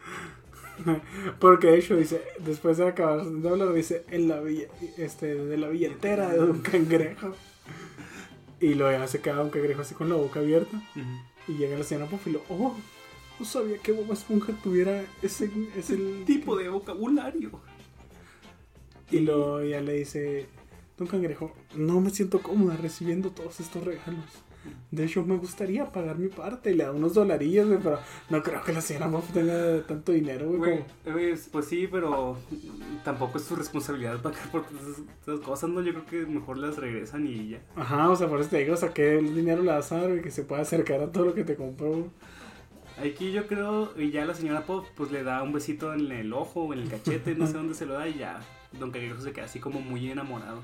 [1.41, 4.43] Porque de hecho dice, después de acabar de hablar, dice, en la
[4.99, 7.35] este, de la billetera de un cangrejo.
[8.61, 10.81] Y luego se queda un cangrejo así con la boca abierta.
[11.49, 12.77] Y llega la señora Puff y lo, oh,
[13.39, 17.51] no sabía que Bob Esponja tuviera ese, ese tipo de vocabulario.
[19.11, 20.47] Y luego ya le dice,
[20.99, 24.25] Don Cangrejo, no me siento cómoda recibiendo todos estos regalos.
[24.91, 27.99] De hecho, me gustaría pagar mi parte le da unos dolarillos, pero
[28.31, 30.85] no creo que la señora Bob tenga tanto dinero, güey.
[31.05, 32.37] Pues sí, pero
[33.05, 34.65] tampoco es su responsabilidad pagar por
[35.23, 35.83] esas cosas, ¿no?
[35.83, 37.63] Yo creo que mejor las regresan y ya.
[37.75, 40.03] Ajá, o sea, por eso te digo, o sea, que el dinero la vas a
[40.03, 42.11] dar y que se pueda acercar a todo lo que te compró.
[42.99, 46.33] Aquí yo creo, y ya la señora Pop pues le da un besito en el
[46.33, 48.41] ojo o en el cachete, no sé dónde se lo da y ya
[48.79, 50.63] Don Cangrejo se queda así como muy enamorado.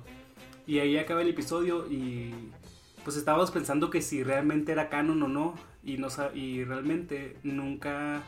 [0.66, 2.32] Y ahí acaba el episodio y
[3.04, 8.22] pues estábamos pensando que si realmente era canon o no y no y realmente nunca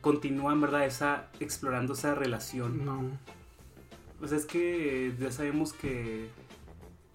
[0.00, 0.84] continúan, ¿verdad?
[0.84, 2.84] Esa explorando esa relación.
[2.84, 3.10] No.
[4.18, 6.28] Pues es que ya sabemos que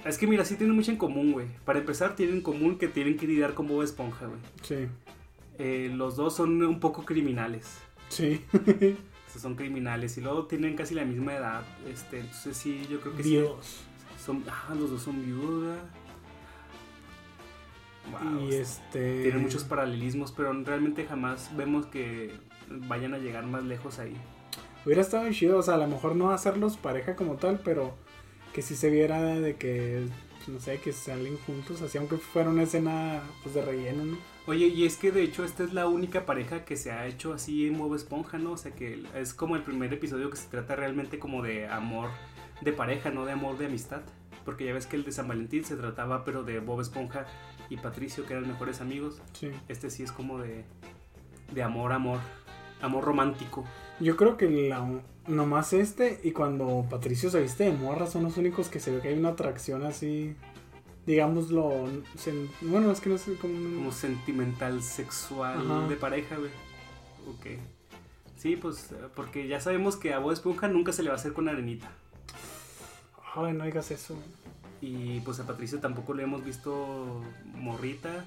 [0.05, 1.47] es que mira, sí tienen mucho en común, güey.
[1.63, 4.39] Para empezar, tienen en común que tienen que lidiar con Bob Esponja, güey.
[4.63, 4.87] Sí.
[5.63, 7.77] Eh, los dos son un poco criminales.
[8.09, 8.43] Sí.
[9.39, 11.63] son criminales y luego tienen casi la misma edad.
[11.87, 13.57] Este, entonces sí, yo creo que Dios.
[13.61, 14.23] sí.
[14.25, 15.77] Son, ah, los dos son viuda.
[18.41, 19.21] y este.
[19.21, 22.31] Tienen muchos paralelismos, pero realmente jamás vemos que
[22.67, 24.15] vayan a llegar más lejos ahí.
[24.83, 27.93] Hubiera estado chido, o sea, a lo mejor no hacerlos pareja como tal, pero
[28.51, 30.07] que si se viera de que,
[30.47, 34.30] no sé, que salen juntos, así aunque fuera una escena pues de relleno, ¿no?
[34.47, 37.33] Oye, y es que de hecho esta es la única pareja que se ha hecho
[37.33, 38.53] así en Bob Esponja, ¿no?
[38.53, 42.09] O sea que es como el primer episodio que se trata realmente como de amor
[42.61, 44.01] de pareja, no de amor de amistad.
[44.43, 47.27] Porque ya ves que el de San Valentín se trataba pero de Bob Esponja
[47.69, 49.21] y Patricio, que eran mejores amigos.
[49.33, 49.51] Sí.
[49.67, 50.65] Este sí es como de,
[51.53, 52.19] de amor, amor,
[52.81, 53.63] amor romántico.
[53.99, 54.83] Yo creo que la,
[55.27, 59.01] nomás este y cuando Patricio se viste de morra son los únicos que se ve
[59.01, 60.35] que hay una atracción así
[61.05, 61.87] digámoslo,
[62.61, 63.53] bueno, es que no sé como...
[63.53, 66.51] Como sentimental, sexual, de pareja, güey.
[67.27, 67.59] Ok.
[68.37, 71.33] Sí, pues, porque ya sabemos que a Bob Esponja nunca se le va a hacer
[71.33, 71.91] con arenita.
[73.35, 74.17] Ay, no digas eso.
[74.81, 77.21] Y pues a Patricio tampoco le hemos visto
[77.55, 78.25] morrita.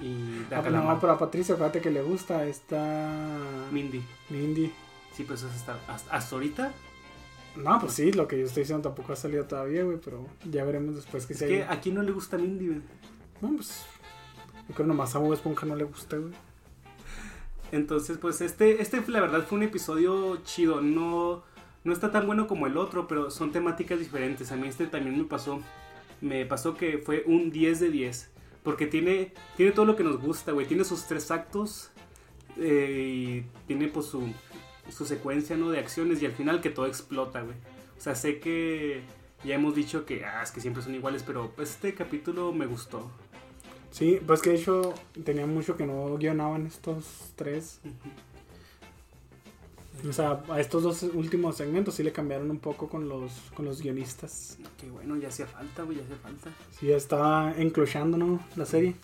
[0.00, 3.38] Y ah, no, pero a Patricio, fíjate que le gusta esta...
[3.70, 4.02] Mindy.
[4.30, 4.72] Mindy.
[5.12, 5.78] Sí, pues hasta,
[6.10, 6.72] hasta ahorita
[7.56, 10.64] no, pues sí, lo que yo estoy diciendo tampoco ha salido todavía, güey, pero ya
[10.64, 12.80] veremos después que es que a quién no le gusta Mindy, güey.
[13.40, 13.84] No, pues.
[14.68, 16.32] Yo creo nomás a Bob Esponja no le gusta, güey.
[17.72, 20.80] Entonces, pues este, este la verdad fue un episodio chido.
[20.80, 21.44] No,
[21.84, 24.52] no está tan bueno como el otro, pero son temáticas diferentes.
[24.52, 25.60] A mí este también me pasó.
[26.20, 28.30] Me pasó que fue un 10 de 10.
[28.62, 30.66] Porque tiene, tiene todo lo que nos gusta, güey.
[30.66, 31.90] Tiene sus tres actos.
[32.58, 34.32] Eh, y tiene pues su,
[34.90, 35.70] su secuencia, ¿no?
[35.70, 37.56] De acciones y al final que todo explota, güey.
[37.96, 39.02] O sea, sé que
[39.44, 42.66] ya hemos dicho que, ah, es que siempre son iguales, pero pues, este capítulo me
[42.66, 43.10] gustó.
[43.90, 47.80] Sí, pues que de hecho tenía mucho que no guionaban estos tres.
[50.06, 53.64] O sea, a estos dos últimos segmentos sí le cambiaron un poco con los, con
[53.64, 54.58] los guionistas.
[54.78, 56.50] Qué bueno, ya hacía falta, güey, ya hacía falta.
[56.78, 58.40] Sí, ya estaba enclochando, ¿no?
[58.56, 58.94] La serie.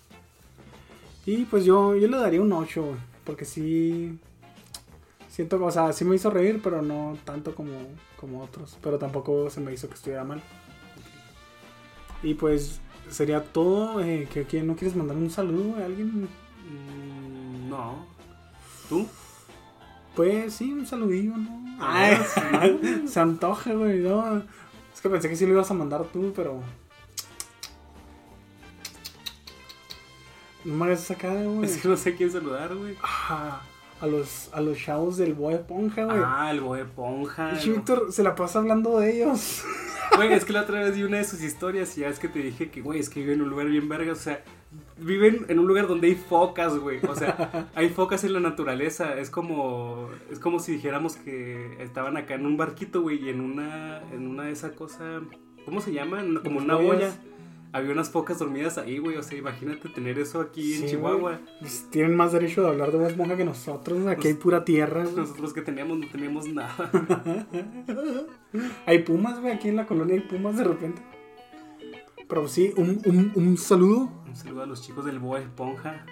[1.24, 4.18] Y pues yo, yo le daría un 8, güey, porque sí,
[5.32, 7.72] Siento, o sea, sí me hizo reír, pero no tanto como,
[8.20, 8.76] como otros.
[8.82, 10.42] Pero tampoco se me hizo que estuviera mal.
[12.22, 14.02] Y pues sería todo.
[14.02, 16.28] Eh, que, ¿No quieres mandar un saludo a alguien?
[16.68, 18.04] Mm, no.
[18.90, 19.06] ¿Tú?
[20.14, 21.78] Pues sí, un saludillo, ¿no?
[21.80, 22.68] Ay, ah,
[23.06, 24.00] se antoja, güey.
[24.00, 24.42] No.
[24.92, 26.60] Es que pensé que sí lo ibas a mandar tú, pero.
[30.66, 31.64] No me hagas esa cara, güey.
[31.64, 32.98] Es que no sé quién saludar, güey.
[33.02, 33.62] Ah
[34.02, 36.18] a los, a los chavos del Boe Esponja, güey.
[36.24, 37.52] Ah, el Boe Esponja.
[37.64, 39.64] Y Víctor se la pasa hablando de ellos.
[40.14, 42.28] Güey, es que la otra vez vi una de sus historias y ya es que
[42.28, 44.44] te dije que, güey, es que viven en un lugar bien verga, o sea,
[44.98, 46.98] viven en un lugar donde hay focas, güey.
[47.06, 49.18] O sea, hay focas en la naturaleza.
[49.18, 53.40] Es como es como si dijéramos que estaban acá en un barquito, güey, y en
[53.40, 55.22] una en una de esas cosas,
[55.64, 56.22] ¿cómo se llama?
[56.44, 57.14] Como una boya
[57.72, 59.16] había unas focas dormidas ahí, güey.
[59.16, 61.40] O sea, imagínate tener eso aquí en Chihuahua.
[61.60, 64.06] Pues, tienen más derecho de hablar de más monja que nosotros.
[64.06, 65.04] Aquí hay pura tierra.
[65.04, 66.90] Nosotros que teníamos no teníamos nada.
[68.86, 69.54] hay pumas, güey.
[69.54, 71.02] Aquí en la colonia hay pumas de repente.
[72.28, 74.10] Pero sí, un, un, un saludo.
[74.26, 76.04] Un saludo a los chicos del Boa Esponja.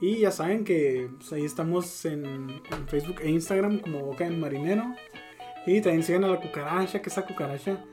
[0.00, 4.40] Y ya saben que pues, ahí estamos en, en, Facebook e Instagram como Boca en
[4.40, 4.84] Marinero.
[5.66, 7.84] Y también siguen a la cucaracha, que esa cucaracha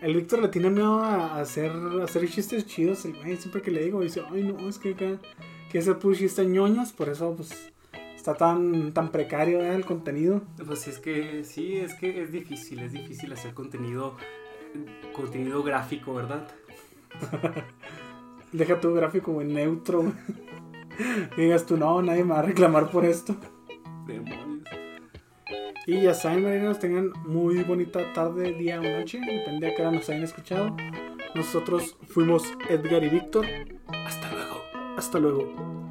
[0.00, 1.72] el Víctor le tiene miedo a hacer,
[2.02, 3.04] hacer chistes chidos.
[3.04, 5.18] El güey, siempre que le digo, dice, ay, no, es que acá
[5.70, 6.92] que hacer puros chistes ñoños.
[6.92, 7.70] Por eso, pues,
[8.16, 10.42] está tan, tan precario el contenido.
[10.64, 14.16] Pues es que, sí, es que es difícil, es difícil hacer contenido,
[15.12, 16.48] contenido gráfico, ¿verdad?
[18.52, 20.12] Deja tu gráfico en neutro.
[21.36, 23.36] Digas tú, no, nadie me va a reclamar por esto.
[25.88, 29.90] Y ya saben, marineros, tengan muy bonita tarde, día o noche, depende de a hora
[29.90, 30.76] nos hayan escuchado.
[31.34, 33.46] Nosotros fuimos Edgar y Víctor.
[34.04, 34.62] Hasta luego.
[34.98, 35.87] Hasta luego.